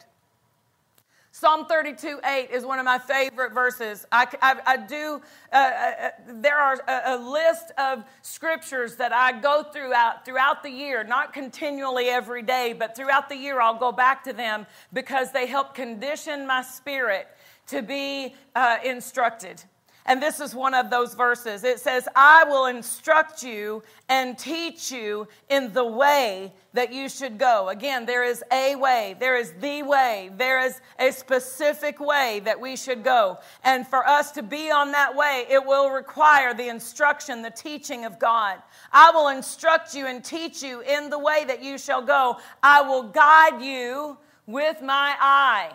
[1.36, 4.06] Psalm 32 8 is one of my favorite verses.
[4.12, 5.20] I, I, I do,
[5.52, 10.70] uh, uh, there are a, a, list of scriptures that I go throughout throughout the
[10.70, 15.32] year, not continually every day, but throughout the year I'll go back to them because
[15.32, 17.28] they help condition my spirit
[17.66, 19.64] to be uh, instructed.
[20.06, 21.64] And this is one of those verses.
[21.64, 27.38] It says, I will instruct you and teach you in the way that you should
[27.38, 27.70] go.
[27.70, 32.60] Again, there is a way, there is the way, there is a specific way that
[32.60, 33.38] we should go.
[33.64, 38.04] And for us to be on that way, it will require the instruction, the teaching
[38.04, 38.62] of God.
[38.92, 42.38] I will instruct you and teach you in the way that you shall go.
[42.62, 45.72] I will guide you with my eye.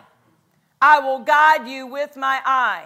[0.81, 2.85] I will guide you with my eye.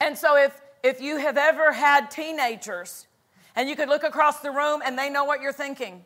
[0.00, 3.06] And so if if you have ever had teenagers
[3.54, 6.04] and you could look across the room and they know what you're thinking.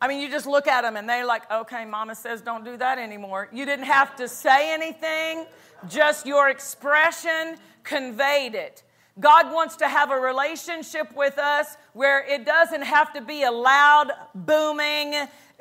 [0.00, 2.76] I mean, you just look at them and they're like, okay, mama says don't do
[2.76, 3.48] that anymore.
[3.52, 5.46] You didn't have to say anything,
[5.88, 8.82] just your expression conveyed it.
[9.18, 13.50] God wants to have a relationship with us where it doesn't have to be a
[13.50, 15.14] loud, booming,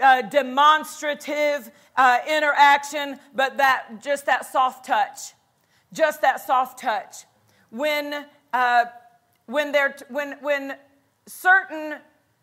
[0.03, 5.33] uh, demonstrative uh, interaction, but that just that soft touch.
[5.93, 7.23] Just that soft touch
[7.69, 8.85] when, uh,
[9.45, 10.75] when, they're, when, when
[11.25, 11.95] certain,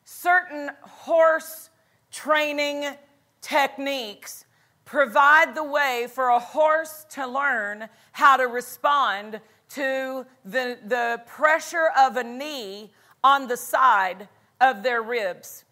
[0.04, 1.70] certain horse
[2.10, 2.94] training
[3.40, 4.44] techniques
[4.84, 11.88] provide the way for a horse to learn how to respond to the, the pressure
[11.98, 12.90] of a knee
[13.24, 14.28] on the side
[14.60, 15.64] of their ribs.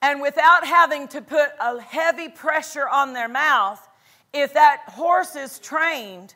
[0.00, 3.88] And without having to put a heavy pressure on their mouth,
[4.32, 6.34] if that horse is trained,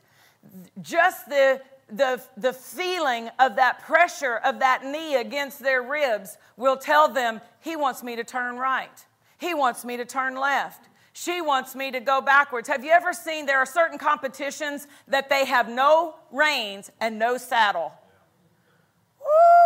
[0.80, 6.76] just the the, the feeling of that pressure of that knee against their ribs will
[6.76, 9.06] tell them, He wants me to turn right.
[9.38, 10.88] He wants me to turn left.
[11.12, 12.68] She wants me to go backwards.
[12.68, 17.38] Have you ever seen there are certain competitions that they have no reins and no
[17.38, 17.92] saddle?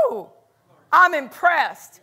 [0.08, 0.28] Woo!
[0.90, 2.00] I'm impressed.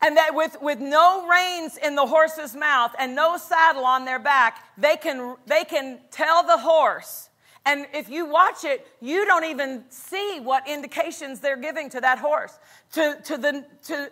[0.00, 4.18] And that with, with no reins in the horse's mouth and no saddle on their
[4.18, 7.27] back, they can, they can tell the horse
[7.68, 12.18] and if you watch it, you don't even see what indications they're giving to that
[12.18, 12.58] horse.
[12.94, 14.10] To, to, the, to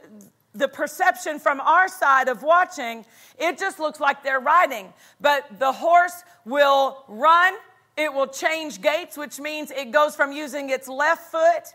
[0.54, 3.06] the perception from our side of watching,
[3.38, 4.92] it just looks like they're riding.
[5.22, 7.54] But the horse will run,
[7.96, 11.72] it will change gaits, which means it goes from using its left foot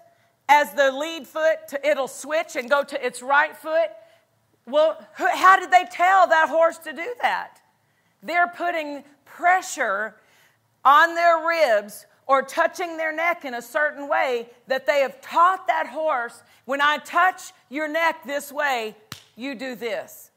[0.47, 3.89] as the lead foot to it'll switch and go to its right foot.
[4.67, 7.59] Well, how did they tell that horse to do that?
[8.21, 10.13] They're putting pressure
[10.83, 15.67] on their ribs or touching their neck in a certain way that they have taught
[15.67, 18.95] that horse when I touch your neck this way,
[19.35, 20.31] you do this.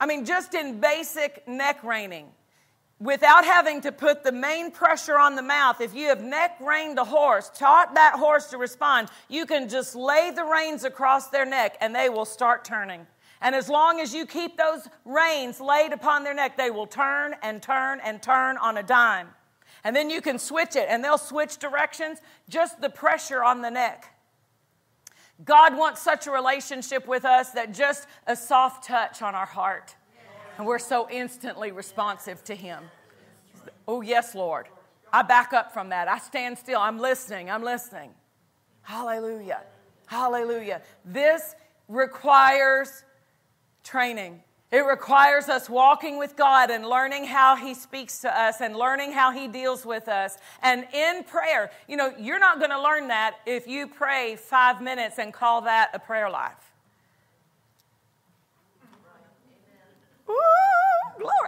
[0.00, 2.28] I mean, just in basic neck reining,
[2.98, 6.98] without having to put the main pressure on the mouth, if you have neck reined
[6.98, 11.44] a horse, taught that horse to respond, you can just lay the reins across their
[11.44, 13.06] neck and they will start turning.
[13.42, 17.34] And as long as you keep those reins laid upon their neck, they will turn
[17.42, 19.28] and turn and turn on a dime.
[19.84, 23.70] And then you can switch it, and they'll switch directions, just the pressure on the
[23.70, 24.14] neck.
[25.44, 29.96] God wants such a relationship with us that just a soft touch on our heart,
[30.56, 32.84] and we're so instantly responsive to Him.
[33.88, 34.68] Oh, yes, Lord.
[35.12, 36.06] I back up from that.
[36.06, 36.78] I stand still.
[36.78, 37.50] I'm listening.
[37.50, 38.10] I'm listening.
[38.82, 39.62] Hallelujah.
[40.06, 40.80] Hallelujah.
[41.04, 41.56] This
[41.88, 43.04] requires
[43.84, 44.42] training.
[44.70, 49.12] It requires us walking with God and learning how He speaks to us and learning
[49.12, 50.38] how He deals with us.
[50.62, 54.80] And in prayer, you know, you're not going to learn that if you pray five
[54.80, 56.72] minutes and call that a prayer life.
[60.26, 60.34] Woo.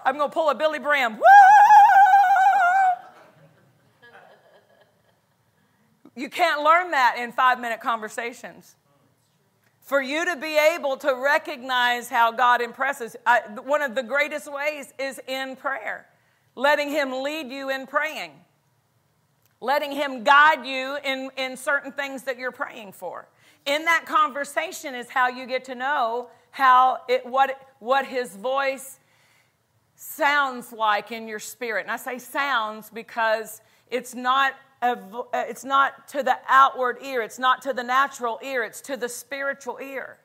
[0.04, 1.16] I'm going to pull a Billye Brim.
[1.16, 1.22] Woo!
[6.16, 8.76] You can't learn that in five minute conversations.
[9.84, 13.16] For you to be able to recognize how God impresses,
[13.64, 16.06] one of the greatest ways is in prayer,
[16.56, 18.30] letting Him lead you in praying,
[19.60, 23.28] letting Him guide you in, in certain things that you're praying for.
[23.66, 28.98] In that conversation is how you get to know how it, what, what His voice
[29.96, 31.82] sounds like in your spirit.
[31.82, 33.60] And I say sounds because
[33.90, 34.54] it's not
[34.84, 34.96] Uh,
[35.32, 39.08] it's not to the outward ear, it's not to the natural ear, it's to the
[39.08, 40.18] spiritual ear.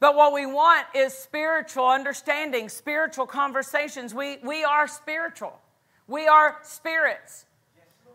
[0.00, 4.12] But what we want is spiritual understanding, spiritual conversations.
[4.12, 5.60] We, we are spiritual.
[6.08, 7.44] We are spirits,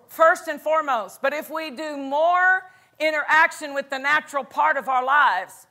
[0.08, 1.22] first and foremost.
[1.22, 2.70] But if we do more
[3.00, 5.68] interaction with the natural part of our lives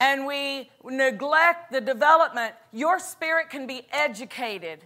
[0.00, 4.84] and we neglect the development, your spirit can be educated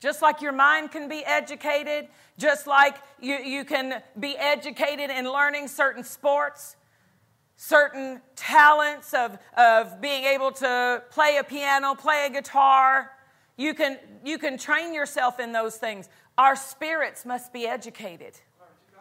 [0.00, 5.30] just like your mind can be educated, just like you, you can be educated in
[5.30, 6.76] learning certain sports,
[7.56, 13.10] certain talents of, of being able to play a piano, play a guitar.
[13.56, 16.08] You can, you can train yourself in those things.
[16.36, 18.38] Our spirits must be educated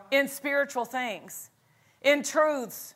[0.10, 1.52] in spiritual things,
[2.02, 2.96] in truths.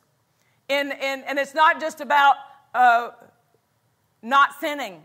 [0.68, 2.36] In, in, and it's not just about
[2.74, 3.10] uh,
[4.22, 5.02] not sinning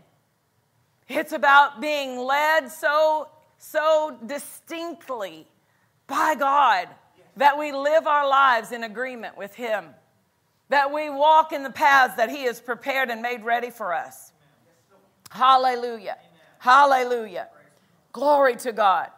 [1.08, 3.28] it's about being led so,
[3.58, 5.46] so distinctly
[6.06, 6.88] by God
[7.36, 9.86] that we live our lives in agreement with Him,
[10.68, 14.32] that we walk in the paths that He has prepared and made ready for us.
[15.30, 16.16] Hallelujah.
[16.58, 17.48] Hallelujah.
[18.12, 19.10] Glory to God.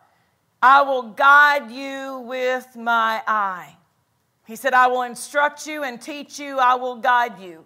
[0.62, 3.76] I will guide you with my eye.
[4.46, 7.64] He said, I will instruct you and teach you, I will guide you.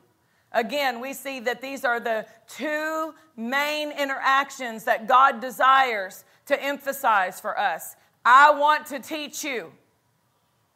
[0.54, 7.40] Again, we see that these are the two main interactions that God desires to emphasize
[7.40, 7.96] for us.
[8.24, 9.72] I want to teach you,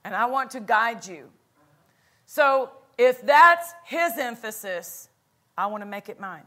[0.05, 1.31] and I want to guide you.
[2.27, 5.09] So, if that's his emphasis,
[5.57, 6.43] I want to make it mine.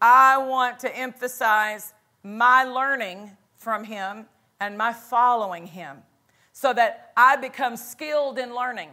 [0.00, 4.26] I want to emphasize my learning from him
[4.60, 5.98] and my following him
[6.52, 8.90] so that I become skilled in learning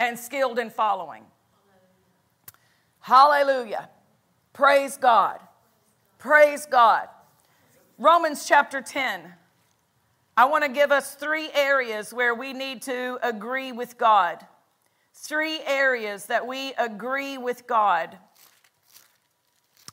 [0.00, 1.24] and skilled in following.
[3.02, 3.88] Hallelujah.
[4.52, 5.40] Praise God.
[6.18, 7.08] Praise God.
[7.98, 9.22] Romans chapter 10.
[10.36, 14.46] I want to give us three areas where we need to agree with God.
[15.14, 18.16] Three areas that we agree with God.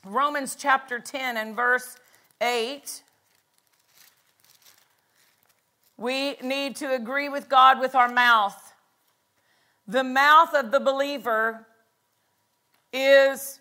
[0.04, 1.96] Romans chapter 10 and verse
[2.40, 3.02] 8.
[5.96, 8.72] We need to agree with God with our mouth.
[9.88, 11.66] The mouth of the believer
[12.92, 13.60] is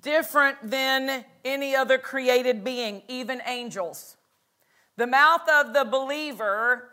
[0.00, 4.16] different than any other created being, even angels.
[4.96, 6.90] The mouth of the believer,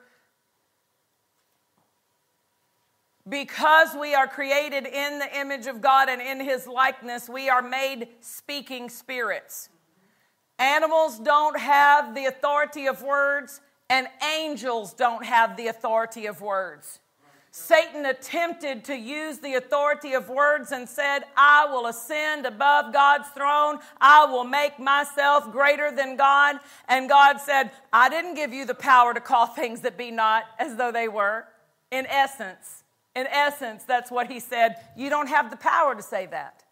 [3.28, 7.62] because we are created in the image of God and in his likeness, we are
[7.62, 9.70] made speaking spirits.
[10.58, 17.00] Animals don't have the authority of words, and angels don't have the authority of words.
[17.58, 23.30] Satan attempted to use the authority of words and said, I will ascend above God's
[23.30, 23.80] throne.
[24.02, 26.58] I will make myself greater than God.
[26.90, 30.44] And God said, I didn't give you the power to call things that be not
[30.60, 31.46] as though they were.
[31.92, 32.84] In essence,
[33.16, 34.76] in essence, that's what he said.
[34.98, 36.66] You don't have the power to say that.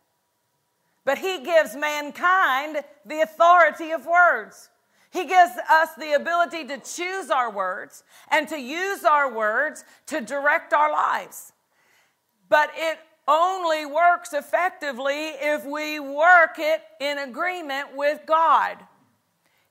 [1.06, 4.68] But he gives mankind the authority of words.
[5.14, 10.20] He gives us the ability to choose our words and to use our words to
[10.22, 11.53] direct our lives.
[12.49, 12.97] But it
[13.28, 18.80] only works effectively if we work it in agreement with God.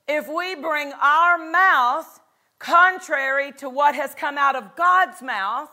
[0.07, 2.21] If we bring our mouth
[2.57, 5.69] contrary to what has come out of God's mouth,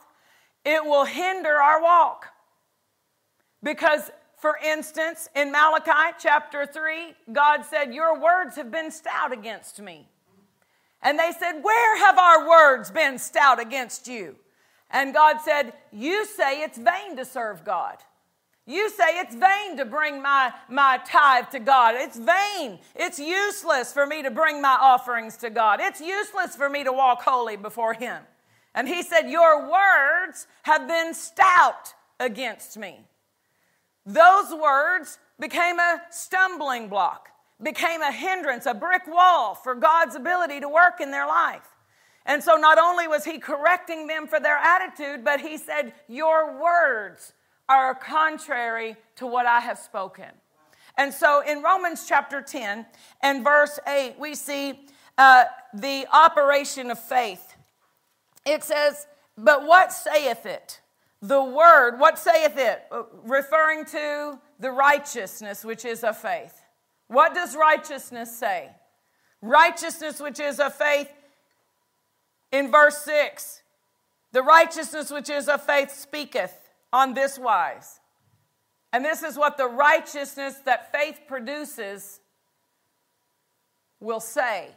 [0.65, 2.27] it will hinder our walk.
[3.63, 4.11] Because
[4.41, 10.09] for instance, in Malachi chapter 3, God said, Your words have been stout against me.
[11.03, 14.37] And they said, Where have our words been stout against you?
[14.91, 17.99] And God said, You say it's vain to serve God.
[18.67, 21.97] You say it's vain to bring my, my tithe to God.
[21.99, 22.79] It's vain.
[22.95, 25.81] It's useless for me to bring my offerings to God.
[25.83, 28.23] It's useless for me to walk holy before Him.
[28.75, 33.01] And He said, Your words have been stout against me.
[34.13, 37.29] Those words became a stumbling block,
[37.63, 41.69] became a hindrance, a brick wall for God's ability to work in their life.
[42.27, 46.61] And so not only was he correcting them for their attitude, but he said, Your
[46.61, 47.35] words
[47.69, 50.27] are contrary to what I have spoken.
[50.99, 52.87] And so in Romans chapter 10
[53.23, 57.55] and verse 8, we see uh, the operation of faith.
[58.45, 59.07] It says,
[59.39, 60.81] But what saith it?
[61.23, 62.83] The word, what saith it?
[62.91, 66.61] Uh, referring to the righteousness which is of faith.
[67.09, 68.71] What does righteousness say?
[69.43, 71.11] Righteousness which is of faith
[72.53, 73.63] in verse 6.
[74.33, 78.01] The righteousness which is of faith speaketh on this wise.
[78.93, 82.21] And this is what the righteousness that faith produces
[84.01, 84.69] will say.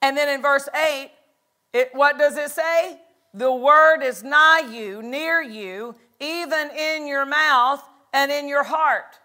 [0.00, 1.10] And then in verse 8,
[1.72, 3.00] it, what does it say?
[3.34, 9.18] The word is nigh you, near you, even in your mouth and in your heart.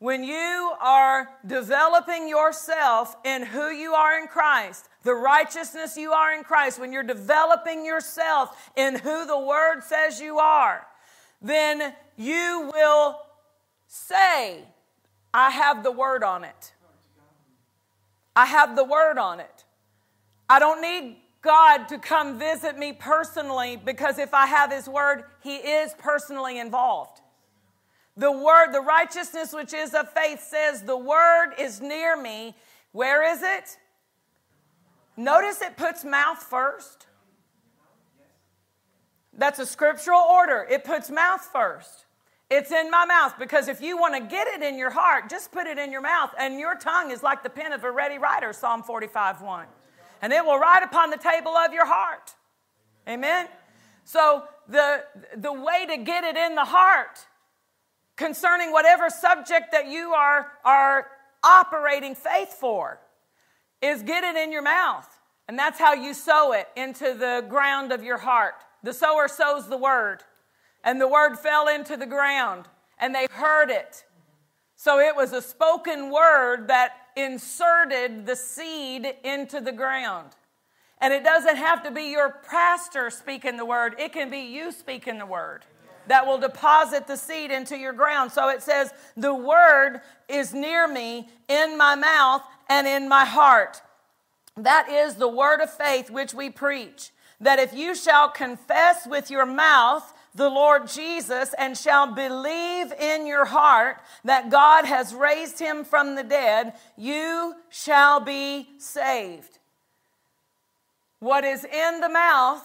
[0.00, 6.32] When you are developing yourself in who you are in Christ, the righteousness you are
[6.34, 10.86] in Christ, when you're developing yourself in who the Word says you are,
[11.42, 13.18] then you will
[13.88, 14.60] say,
[15.34, 16.74] I have the Word on it.
[18.36, 19.64] I have the Word on it.
[20.48, 25.24] I don't need God to come visit me personally because if I have His Word,
[25.42, 27.20] He is personally involved.
[28.16, 32.56] The Word, the righteousness which is of faith says, The Word is near me.
[32.92, 33.76] Where is it?
[35.16, 37.06] Notice it puts mouth first.
[39.32, 40.66] That's a scriptural order.
[40.68, 42.06] It puts mouth first.
[42.50, 45.52] It's in my mouth because if you want to get it in your heart, just
[45.52, 46.30] put it in your mouth.
[46.38, 49.66] And your tongue is like the pen of a ready writer, Psalm 45 1
[50.22, 52.34] and it will write upon the table of your heart.
[53.08, 53.48] Amen.
[54.04, 55.04] So the
[55.36, 57.26] the way to get it in the heart
[58.16, 61.06] concerning whatever subject that you are are
[61.42, 63.00] operating faith for
[63.80, 65.08] is get it in your mouth.
[65.46, 68.54] And that's how you sow it into the ground of your heart.
[68.82, 70.22] The sower sows the word,
[70.84, 72.66] and the word fell into the ground,
[72.98, 74.04] and they heard it.
[74.76, 80.30] So it was a spoken word that inserted the seed into the ground.
[81.00, 84.72] And it doesn't have to be your pastor speaking the word, it can be you
[84.72, 85.64] speaking the word
[86.08, 88.32] that will deposit the seed into your ground.
[88.32, 93.82] So it says, The word is near me in my mouth and in my heart.
[94.56, 97.10] That is the word of faith which we preach.
[97.40, 103.26] That if you shall confess with your mouth the Lord Jesus and shall believe in
[103.26, 109.58] your heart that God has raised him from the dead, you shall be saved.
[111.20, 112.64] What is in the mouth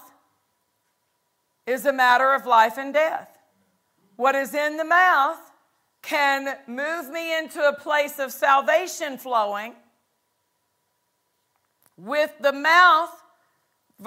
[1.66, 3.36] is a matter of life and death.
[4.16, 5.38] What is in the mouth
[6.02, 9.74] can move me into a place of salvation flowing.
[11.96, 13.23] With the mouth,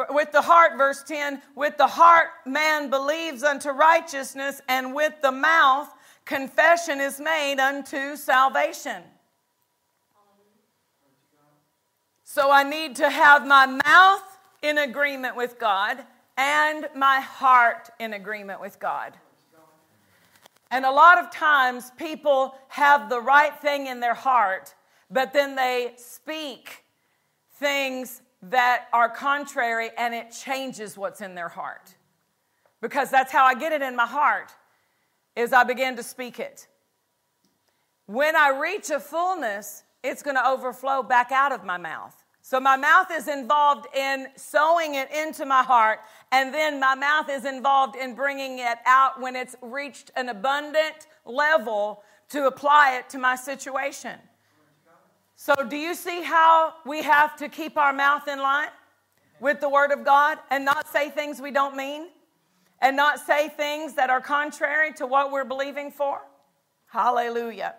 [0.10, 5.32] with the heart, verse 10, with the heart man believes unto righteousness, and with the
[5.32, 5.90] mouth
[6.26, 9.04] confession is made unto salvation.
[12.24, 15.98] So I need to have my mouth in agreement with God
[16.38, 19.14] and my heart in agreement with God.
[20.70, 24.76] And a lot of times people have the right thing in their heart,
[25.10, 26.84] but then they speak
[27.54, 31.96] things that are contrary and it changes what's in their heart.
[32.82, 34.52] Because that's how I get it in my heart
[35.36, 36.68] is I begin to speak it.
[38.06, 42.16] When I reach a fullness, it's going to overflow back out of my mouth.
[42.42, 46.00] So my mouth is involved in sowing it into my heart,
[46.32, 51.08] and then my mouth is involved in bringing it out when it's reached an abundant
[51.26, 54.18] level to apply it to my situation.
[55.40, 58.70] So, do you see how we have to keep our mouth in line
[59.40, 62.08] with the Word of God and not say things we don't mean
[62.82, 66.22] and not say things that are contrary to what we're believing for?
[66.88, 67.76] Hallelujah.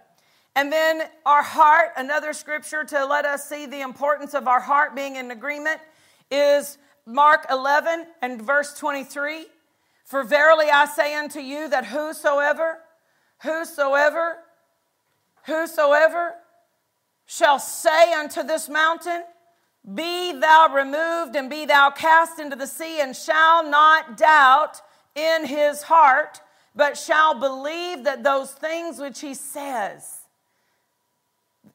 [0.54, 4.94] And then our heart, another scripture to let us see the importance of our heart
[4.94, 5.80] being in agreement
[6.30, 9.46] is Mark 11 and verse 23.
[10.04, 12.78] For verily I say unto you that whosoever,
[13.40, 14.36] whosoever,
[15.44, 16.34] whosoever
[17.28, 19.22] shall say unto this mountain,
[19.94, 24.80] Be thou removed and be thou cast into the sea, and shall not doubt
[25.14, 26.40] in his heart,
[26.74, 30.20] but shall believe that those things which he says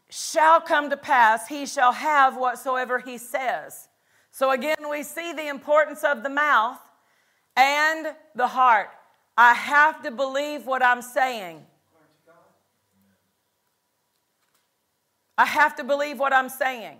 [0.09, 3.89] shall come to pass, he shall have whatsoever he says.
[4.31, 6.79] So again, we see the importance of the mouth
[7.55, 8.89] and the heart.
[9.37, 11.65] I have to believe what I'm saying.
[15.37, 16.97] I have to believe what I'm saying.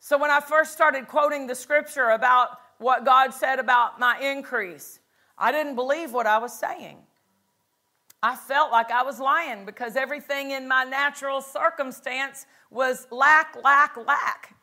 [0.00, 4.98] So when I first started quoting the scripture about what God said about my increase,
[5.38, 6.98] I didn't believe what I was saying.
[8.22, 13.96] I felt like I was lying because everything in my natural circumstance was lack, lack,
[13.96, 14.54] lack.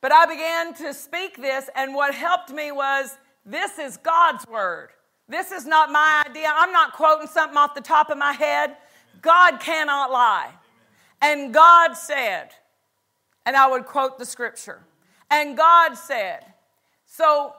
[0.00, 4.90] But I began to speak this, and what helped me was This is God's word.
[5.28, 6.52] This is not my idea.
[6.52, 8.76] I'm not quoting something off the top of my head.
[9.20, 10.50] God cannot lie.
[11.22, 12.50] And God said,
[13.46, 14.80] and I would quote the scripture,
[15.30, 16.44] and God said,
[17.06, 17.54] so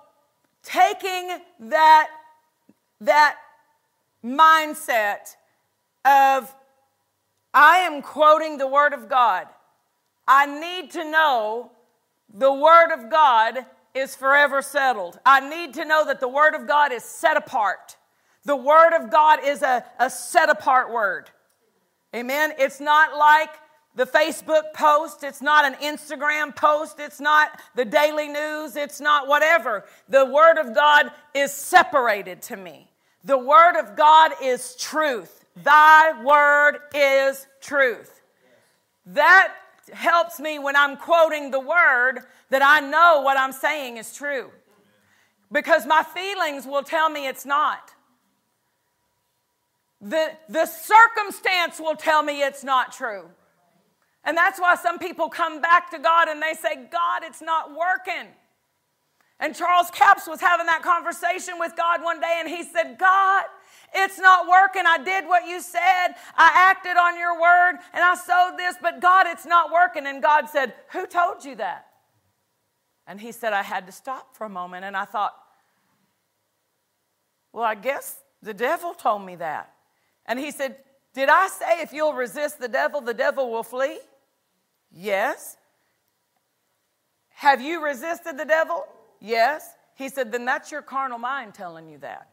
[0.64, 2.10] taking that,
[3.02, 3.38] that
[4.24, 5.36] mindset
[6.06, 6.54] of
[7.54, 9.48] I am quoting the Word of God,
[10.28, 11.72] I need to know
[12.34, 15.20] the Word of God is forever settled.
[15.26, 17.96] I need to know that the Word of God is set apart.
[18.44, 21.30] The Word of God is a, a set apart Word.
[22.16, 22.54] Amen.
[22.58, 23.50] It's not like
[23.96, 29.28] the Facebook post, it's not an Instagram post, it's not the daily news, it's not
[29.28, 29.86] whatever.
[30.10, 32.90] The Word of God is separated to me.
[33.24, 35.46] The Word of God is truth.
[35.64, 38.22] Thy Word is truth.
[39.06, 39.54] That
[39.92, 44.50] helps me when I'm quoting the Word that I know what I'm saying is true.
[45.52, 47.93] Because my feelings will tell me it's not.
[50.04, 53.24] The, the circumstance will tell me it's not true.
[54.26, 57.72] And that's why some people come back to God and they say, God, it's not
[57.72, 58.30] working.
[59.40, 63.46] And Charles Capps was having that conversation with God one day and he said, God,
[63.96, 64.84] it's not working.
[64.86, 66.16] I did what you said.
[66.36, 70.06] I acted on your word and I sowed this, but God, it's not working.
[70.06, 71.88] And God said, Who told you that?
[73.08, 74.86] And he said, I had to stop for a moment.
[74.86, 75.34] And I thought,
[77.52, 79.73] Well, I guess the devil told me that.
[80.26, 80.78] And he said,
[81.14, 84.00] Did I say if you'll resist the devil, the devil will flee?
[84.92, 85.58] Yes.
[87.30, 88.86] Have you resisted the devil?
[89.20, 89.74] Yes.
[89.96, 92.30] He said, Then that's your carnal mind telling you that.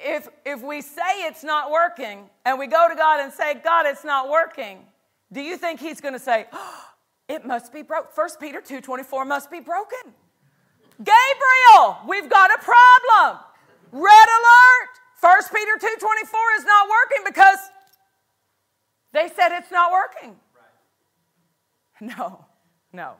[0.00, 3.84] If, if we say it's not working and we go to God and say, God,
[3.86, 4.86] it's not working,
[5.32, 6.84] do you think He's going to say, oh,
[7.28, 8.16] it must be broke?
[8.16, 10.14] 1 Peter 2.24 must be broken.
[10.98, 13.40] Gabriel, we've got a problem.
[13.92, 14.98] Red alert.
[15.20, 17.58] 1 Peter 2.24 is not working because
[19.12, 20.36] they said it's not working.
[22.00, 22.44] No,
[22.92, 23.14] no.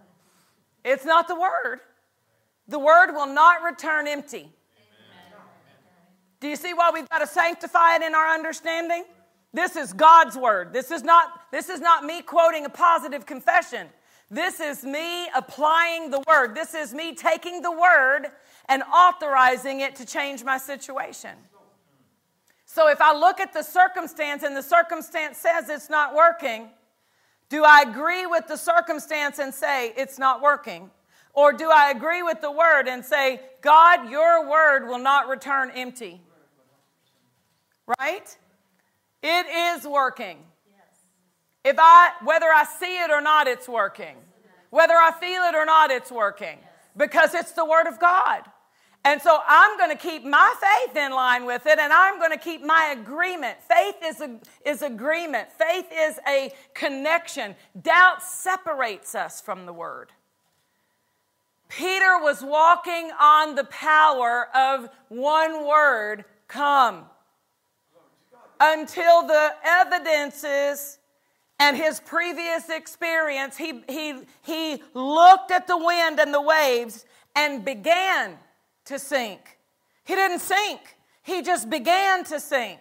[0.84, 1.80] It's not the word.
[2.68, 4.52] The word will not return empty.
[6.40, 9.04] Do you see why we've got to sanctify it in our understanding?
[9.52, 10.72] This is God's word.
[10.72, 13.88] This is not, this is not me quoting a positive confession.
[14.30, 16.54] This is me applying the word.
[16.54, 18.26] This is me taking the word
[18.68, 21.30] and authorizing it to change my situation.
[22.66, 26.68] So if I look at the circumstance and the circumstance says it's not working,
[27.48, 30.90] do I agree with the circumstance and say it's not working?
[31.32, 35.70] Or do I agree with the word and say, God, your word will not return
[35.70, 36.20] empty?
[37.98, 38.36] Right?
[39.22, 40.38] It is working.
[41.64, 44.16] If I, whether I see it or not, it's working.
[44.70, 46.58] Whether I feel it or not, it's working.
[46.96, 48.42] Because it's the Word of God.
[49.04, 52.32] And so I'm going to keep my faith in line with it and I'm going
[52.32, 53.56] to keep my agreement.
[53.62, 57.54] Faith is, a, is agreement, faith is a connection.
[57.80, 60.12] Doubt separates us from the Word.
[61.68, 67.04] Peter was walking on the power of one word come
[68.60, 70.97] until the evidences
[71.58, 77.04] and his previous experience, he, he, he looked at the wind and the waves
[77.34, 78.38] and began
[78.86, 79.58] to sink.
[80.04, 80.80] He didn't sink,
[81.22, 82.78] he just began to sink.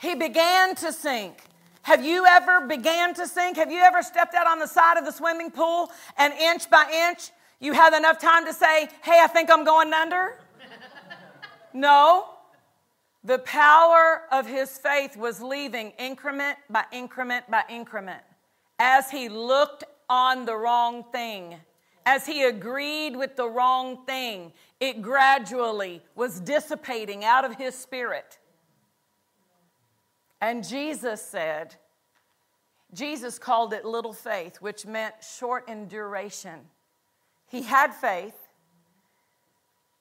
[0.00, 1.38] He began to sink.
[1.82, 3.56] Have you ever began to sink?
[3.56, 6.84] Have you ever stepped out on the side of the swimming pool and inch by
[7.10, 7.30] inch
[7.60, 10.38] you had enough time to say, "Hey, I think I'm going under"?
[11.72, 12.33] no.
[13.24, 18.22] The power of his faith was leaving increment by increment by increment
[18.78, 21.56] as he looked on the wrong thing
[22.06, 28.38] as he agreed with the wrong thing, it gradually was dissipating out of his spirit.
[30.40, 31.76] And Jesus said,
[32.92, 36.60] Jesus called it little faith, which meant short in duration.
[37.48, 38.36] He had faith,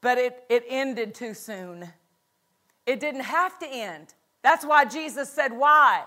[0.01, 1.89] but it, it ended too soon.
[2.85, 4.13] It didn't have to end.
[4.43, 6.03] That's why Jesus said, Why?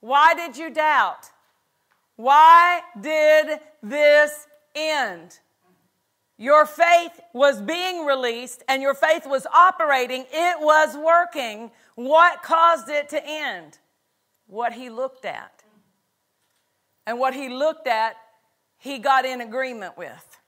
[0.00, 1.30] Why did you doubt?
[2.16, 5.38] Why did this end.
[6.36, 11.70] Your faith was being released and your faith was operating, it was working.
[11.94, 13.78] What caused it to end?
[14.46, 15.62] What he looked at.
[17.06, 18.16] And what he looked at,
[18.78, 20.38] he got in agreement with.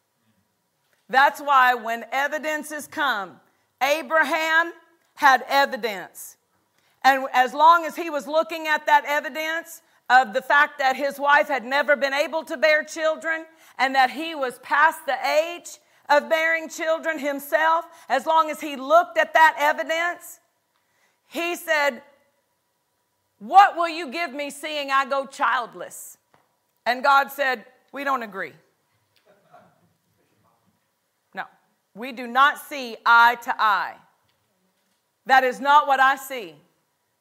[1.09, 3.39] That's why when evidences come,
[3.81, 4.73] Abraham
[5.17, 6.37] had evidence.
[7.03, 11.19] And as long as he was looking at that evidence, of the fact that his
[11.19, 13.45] wife had never been able to bear children
[13.79, 18.77] and that he was past the age of bearing children himself, as long as he
[18.77, 20.39] looked at that evidence,
[21.27, 22.03] he said,
[23.41, 26.17] What will you give me seeing I go childless?
[26.85, 28.53] And God said, We don't agree.
[31.35, 31.43] No,
[31.95, 33.97] we do not see eye to eye.
[35.27, 36.55] That is not what I see.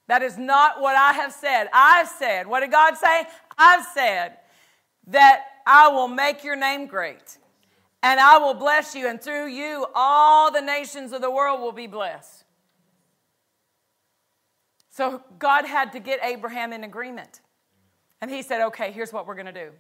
[0.08, 1.68] That is not what I have said.
[1.74, 3.24] I've said, what did God say?
[3.58, 4.38] I've said
[5.08, 7.38] that I will make your name great
[8.04, 11.72] and I will bless you, and through you, all the nations of the world will
[11.72, 12.44] be blessed.
[14.92, 17.42] So God had to get Abraham in agreement.
[18.22, 19.72] And he said, okay, here's what we're going to do.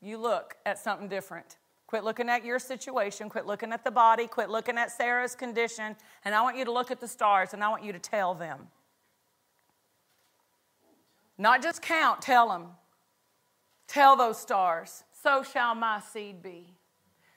[0.00, 1.58] You look at something different.
[1.88, 3.30] Quit looking at your situation.
[3.30, 4.26] Quit looking at the body.
[4.26, 5.96] Quit looking at Sarah's condition.
[6.24, 8.34] And I want you to look at the stars and I want you to tell
[8.34, 8.68] them.
[11.38, 12.66] Not just count, tell them.
[13.86, 16.74] Tell those stars, so shall my seed be.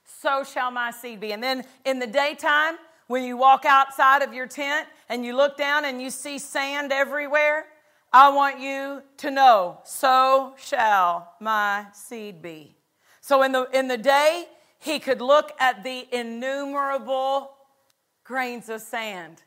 [0.03, 1.31] So shall my seed be.
[1.31, 2.75] And then in the daytime,
[3.07, 6.91] when you walk outside of your tent and you look down and you see sand
[6.91, 7.67] everywhere,
[8.11, 12.75] I want you to know, so shall my seed be.
[13.31, 14.43] So in the, in the day,
[14.77, 17.51] he could look at the innumerable
[18.25, 19.41] grains of sand.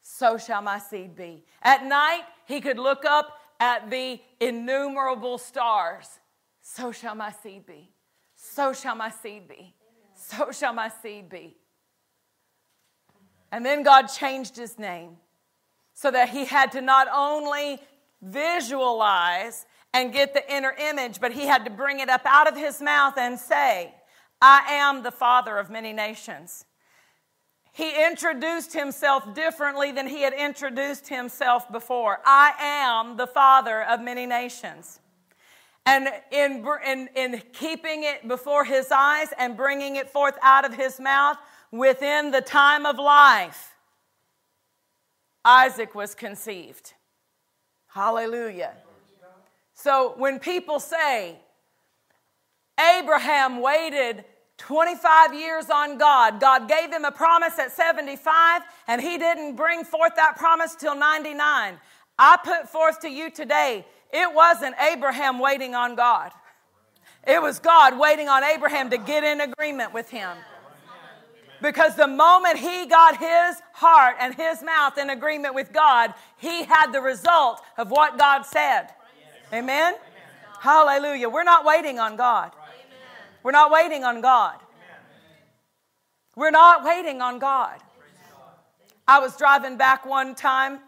[0.00, 1.42] So shall my seed be.
[1.60, 6.20] At night, he could look up at the innumerable stars.
[6.62, 7.90] So shall my seed be.
[8.36, 9.74] So shall my seed be.
[10.14, 11.56] So shall my seed be.
[13.50, 15.16] And then God changed his name
[15.94, 17.80] so that he had to not only
[18.22, 22.56] visualize and get the inner image, but he had to bring it up out of
[22.56, 23.94] his mouth and say,
[24.40, 26.64] I am the father of many nations.
[27.72, 32.20] He introduced himself differently than he had introduced himself before.
[32.24, 35.00] I am the father of many nations.
[35.86, 40.74] And in, in, in keeping it before his eyes and bringing it forth out of
[40.74, 41.38] his mouth
[41.70, 43.74] within the time of life,
[45.44, 46.94] Isaac was conceived.
[47.88, 48.74] Hallelujah.
[49.82, 51.36] So when people say,
[52.98, 54.24] Abraham waited
[54.58, 56.38] 25 years on God.
[56.38, 60.94] God gave him a promise at 75, and he didn't bring forth that promise till
[60.94, 61.78] 99.
[62.18, 66.30] I put forth to you today, it wasn't Abraham waiting on God.
[67.26, 70.36] It was God waiting on Abraham to get in agreement with him.
[71.62, 76.64] Because the moment he got his heart and his mouth in agreement with God, he
[76.64, 78.88] had the result of what God said.
[79.52, 79.94] Amen?
[80.60, 81.28] Hallelujah.
[81.28, 82.52] We're not waiting on God.
[83.42, 84.58] We're not waiting on God.
[86.36, 87.80] We're not waiting on God.
[89.08, 90.80] I was driving back one time.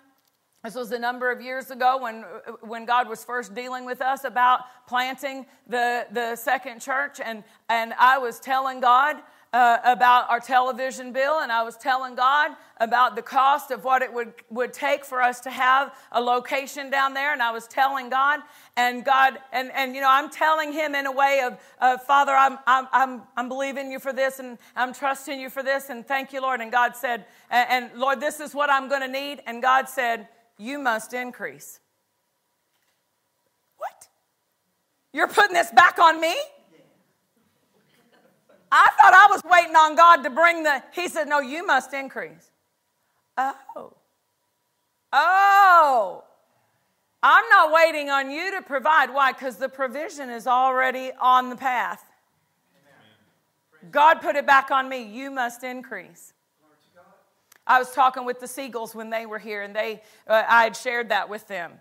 [0.62, 2.24] This was a number of years ago when,
[2.60, 7.18] when God was first dealing with us about planting the, the second church.
[7.24, 9.16] And, and I was telling God,
[9.52, 14.00] uh, about our television bill, and I was telling God about the cost of what
[14.00, 17.32] it would, would take for us to have a location down there.
[17.34, 18.40] And I was telling God,
[18.76, 22.32] and God, and, and you know, I'm telling Him in a way of, uh, Father,
[22.32, 26.06] I'm, I'm, I'm, I'm believing you for this, and I'm trusting you for this, and
[26.06, 26.62] thank you, Lord.
[26.62, 29.42] And God said, and, and Lord, this is what I'm going to need.
[29.46, 31.78] And God said, You must increase.
[33.76, 34.08] What?
[35.12, 36.34] You're putting this back on me?
[38.74, 41.92] I thought I was waiting on God to bring the, he said, no, you must
[41.92, 42.50] increase.
[43.36, 43.92] Oh.
[45.12, 46.24] Oh.
[47.22, 49.12] I'm not waiting on you to provide.
[49.12, 49.32] Why?
[49.32, 52.02] Because the provision is already on the path.
[53.90, 55.02] God put it back on me.
[55.02, 56.32] You must increase.
[57.66, 60.76] I was talking with the Seagulls when they were here, and they, uh, I had
[60.76, 61.72] shared that with them.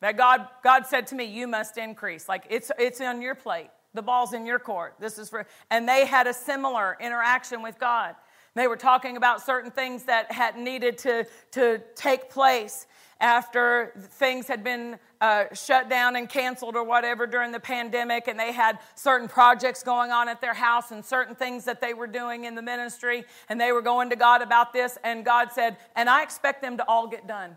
[0.00, 2.28] That God, God said to me, "You must increase.
[2.28, 3.70] Like it's, it's on your plate.
[3.94, 4.94] The ball's in your court.
[5.00, 8.14] This is for, and they had a similar interaction with God.
[8.54, 12.86] They were talking about certain things that had needed to, to take place
[13.20, 18.40] after things had been uh, shut down and canceled or whatever during the pandemic, and
[18.40, 22.06] they had certain projects going on at their house and certain things that they were
[22.06, 25.76] doing in the ministry, and they were going to God about this, and God said,
[25.94, 27.56] And I expect them to all get done.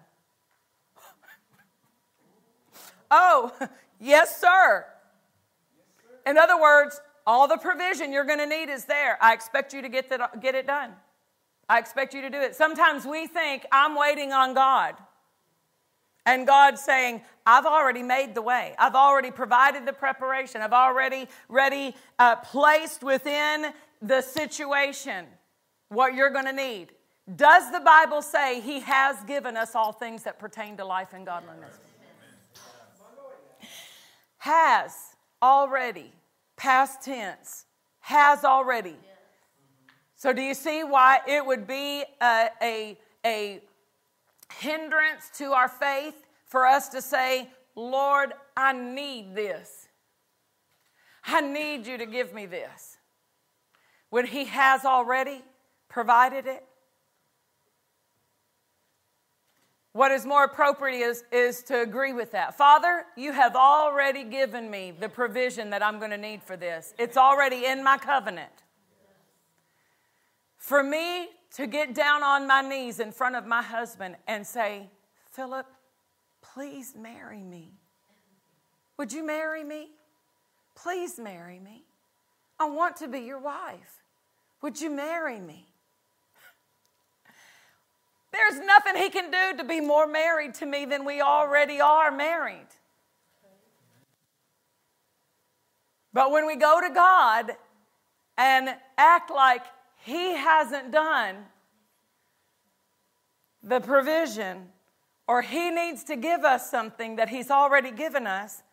[3.12, 3.52] oh,
[4.00, 4.86] yes, sir.
[6.26, 9.18] In other words, all the provision you're going to need is there.
[9.22, 10.92] I expect you to get, that, get it done.
[11.70, 12.56] I expect you to do it.
[12.56, 14.96] Sometimes we think, I'm waiting on God.
[16.26, 18.76] And God's saying, I've already made the way.
[18.80, 20.62] I've already provided the preparation.
[20.62, 25.26] I've already ready uh, placed within the situation
[25.90, 26.94] what you're going to need.
[27.36, 31.26] Does the Bible say He has given us all things that pertain to life and
[31.26, 31.78] godliness?
[34.38, 35.13] Has
[35.44, 36.10] already,
[36.56, 37.66] past tense,
[38.00, 38.96] has already.
[40.16, 43.62] So, do you see why it would be a, a, a
[44.60, 46.16] hindrance to our faith
[46.46, 49.90] for us to say, Lord, I need this?
[51.26, 52.98] I need you to give me this.
[54.10, 55.42] When He has already
[55.90, 56.64] provided it?
[59.94, 62.58] What is more appropriate is, is to agree with that.
[62.58, 66.96] Father, you have already given me the provision that I'm going to need for this.
[66.98, 68.52] It's already in my covenant.
[70.58, 74.90] For me to get down on my knees in front of my husband and say,
[75.32, 75.68] Philip,
[76.42, 77.74] please marry me.
[78.98, 79.92] Would you marry me?
[80.76, 81.84] Please marry me.
[82.60, 84.02] I want to be your wife.
[84.64, 85.73] Would you marry me?
[88.34, 92.12] There's nothing he can do to be more married to me than we already are
[92.12, 92.68] married.
[96.12, 97.52] But when we go to God
[98.36, 99.62] and act like
[100.04, 101.46] he hasn't done
[103.62, 104.70] the provision
[105.28, 108.64] or he needs to give us something that he's already given us,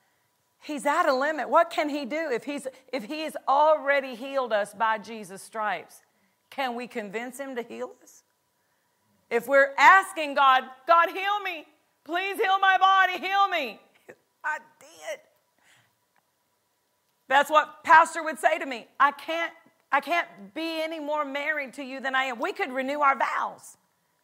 [0.63, 1.51] he's at a limit.
[1.51, 6.01] What can he do if he's if he's already healed us by Jesus stripes?
[6.49, 8.25] Can we convince him to heal us?
[9.31, 11.65] If we're asking God, God, heal me,
[12.05, 13.81] please heal my body, heal me.
[14.45, 15.21] I did.
[17.29, 18.89] That's what pastor would say to me.
[18.99, 19.53] I can't
[19.93, 22.39] I can't be any more married to you than I am.
[22.39, 23.77] We could renew our vows,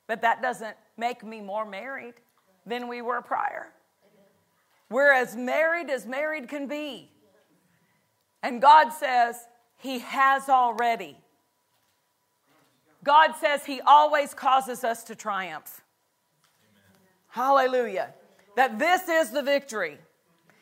[0.06, 2.14] but that doesn't make me more married
[2.64, 3.72] than we were prior.
[4.88, 7.10] We're as married as married can be.
[8.42, 9.36] And God says
[9.78, 11.16] He has already.
[13.06, 15.80] God says He always causes us to triumph.
[17.28, 18.12] Hallelujah.
[18.56, 19.98] That this is the victory.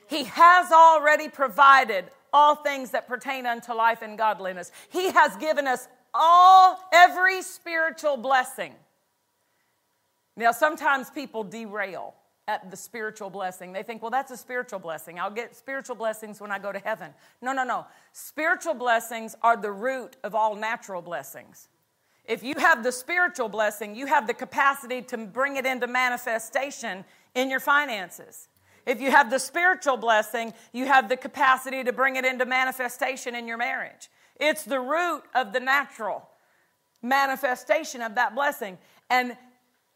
[0.08, 4.70] He has already provided all things that pertain unto life and godliness.
[4.90, 8.74] He has given us all, every spiritual blessing.
[10.36, 12.14] Now, sometimes people derail
[12.46, 13.72] at the spiritual blessing.
[13.72, 15.18] They think, well, that's a spiritual blessing.
[15.18, 17.12] I'll get spiritual blessings when I go to heaven.
[17.40, 17.86] No, no, no.
[18.12, 21.68] Spiritual blessings are the root of all natural blessings.
[22.26, 27.04] If you have the spiritual blessing, you have the capacity to bring it into manifestation
[27.34, 28.48] in your finances.
[28.86, 33.34] If you have the spiritual blessing, you have the capacity to bring it into manifestation
[33.34, 34.08] in your marriage.
[34.36, 36.28] It's the root of the natural
[37.02, 38.78] manifestation of that blessing.
[39.10, 39.36] And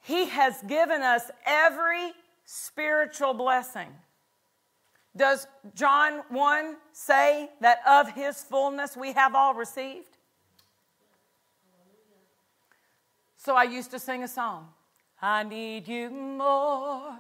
[0.03, 2.13] He has given us every
[2.45, 3.89] spiritual blessing.
[5.17, 10.08] Does John 1 say that of His fullness we have all received?
[13.49, 14.69] So I used to sing a song
[15.23, 17.17] I need you more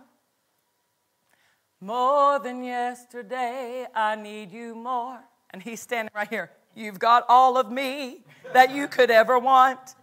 [1.80, 5.20] more than yesterday, I need you more.
[5.48, 6.50] And he's standing right here.
[6.74, 9.94] You've got all of me that you could ever want.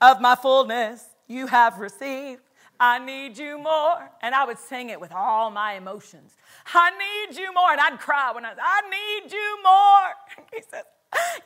[0.00, 2.42] Of my fullness, you have received.
[2.80, 4.10] I need you more.
[4.22, 6.34] And I would sing it with all my emotions.
[6.74, 7.70] I need you more.
[7.70, 10.46] And I'd cry when I I need you more.
[10.52, 10.82] He says,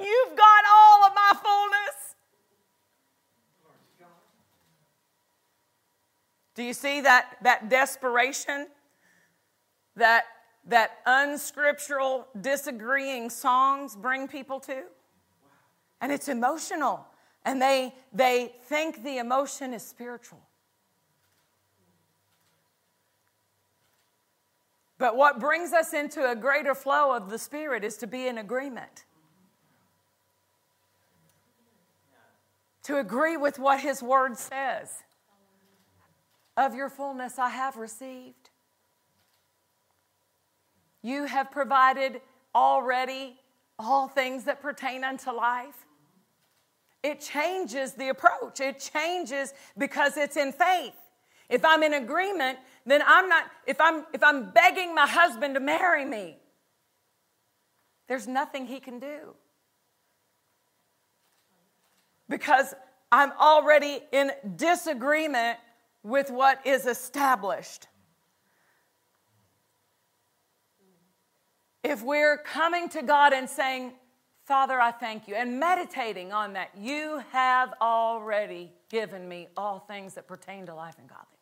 [0.00, 2.15] You've got all of my fullness.
[6.56, 8.66] Do you see that, that desperation
[9.96, 10.24] that,
[10.66, 14.82] that unscriptural, disagreeing songs bring people to.
[16.00, 17.06] And it's emotional.
[17.44, 20.40] And they, they think the emotion is spiritual.
[24.98, 28.38] But what brings us into a greater flow of the Spirit is to be in
[28.38, 29.04] agreement.
[32.84, 35.02] To agree with what His Word says.
[36.56, 38.50] Of your fullness I have received.
[41.02, 42.20] You have provided
[42.54, 43.38] already
[43.78, 45.86] all things that pertain unto life.
[47.02, 48.60] It changes the approach.
[48.60, 50.94] It changes because it's in faith.
[51.48, 55.60] If I'm in agreement, then I'm not, if I'm, if I'm begging my husband to
[55.60, 56.38] marry me,
[58.08, 59.34] there's nothing he can do.
[62.28, 62.74] Because
[63.12, 65.58] I'm already in disagreement
[66.06, 67.88] with what is established.
[71.86, 73.92] if we're coming to God and saying,
[74.44, 80.14] Father, I thank you, and meditating on that, you have already given me all things
[80.14, 81.32] that pertain to life and godliness.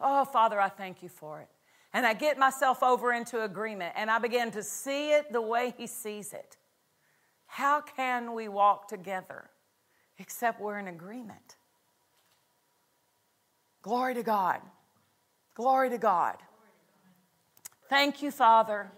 [0.00, 1.48] Oh, Father, I thank you for it.
[1.92, 5.74] And I get myself over into agreement and I begin to see it the way
[5.76, 6.56] He sees it.
[7.46, 9.50] How can we walk together
[10.18, 11.56] except we're in agreement?
[13.82, 14.60] Glory to God.
[15.54, 16.36] Glory to God.
[17.88, 18.90] Thank you, Father.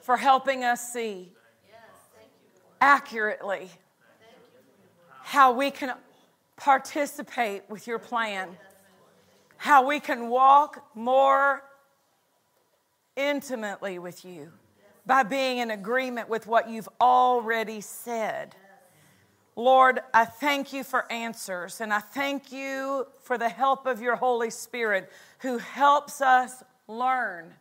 [0.00, 1.32] for helping us see
[2.80, 3.70] accurately
[5.22, 5.94] how we can
[6.56, 8.56] participate with your plan,
[9.56, 11.62] how we can walk more
[13.14, 14.50] intimately with you
[15.06, 18.54] by being in agreement with what you've already said.
[19.60, 24.16] Lord, I thank you for answers and I thank you for the help of your
[24.16, 27.52] Holy Spirit who helps us learn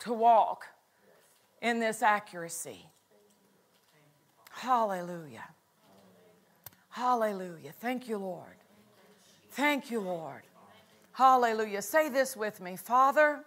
[0.00, 0.66] to walk
[1.62, 2.84] in this accuracy.
[4.50, 5.48] Hallelujah.
[6.90, 7.72] Hallelujah.
[7.80, 8.58] Thank you, Lord.
[9.52, 10.42] Thank you, Lord.
[11.12, 11.80] Hallelujah.
[11.80, 13.40] Say this with me Father,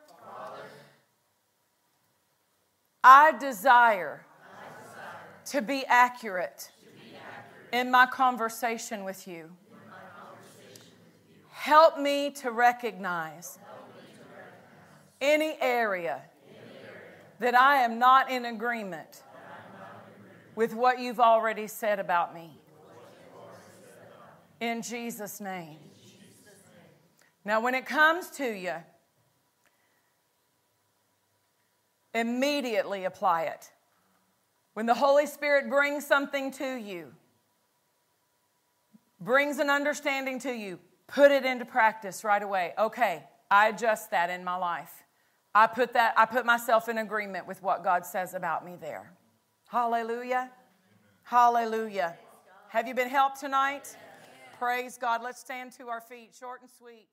[3.03, 4.25] I desire
[5.45, 6.71] to be accurate
[7.73, 9.49] in my conversation with you.
[11.49, 13.57] Help me to recognize
[15.19, 16.21] any area
[17.39, 19.23] that I am not in agreement
[20.55, 22.51] with what you've already said about me.
[24.59, 25.77] In Jesus' name.
[27.43, 28.75] Now, when it comes to you,
[32.13, 33.71] immediately apply it.
[34.75, 37.13] When the Holy Spirit brings something to you,
[39.23, 42.73] brings an understanding to you, put it into practice right away.
[42.77, 45.03] Okay, I adjust that in my life.
[45.55, 49.13] I put that I put myself in agreement with what God says about me there.
[49.69, 50.51] Hallelujah.
[51.23, 52.17] Hallelujah.
[52.69, 53.95] Have you been helped tonight?
[54.57, 55.21] Praise God.
[55.23, 57.07] Let's stand to our feet, short and sweet.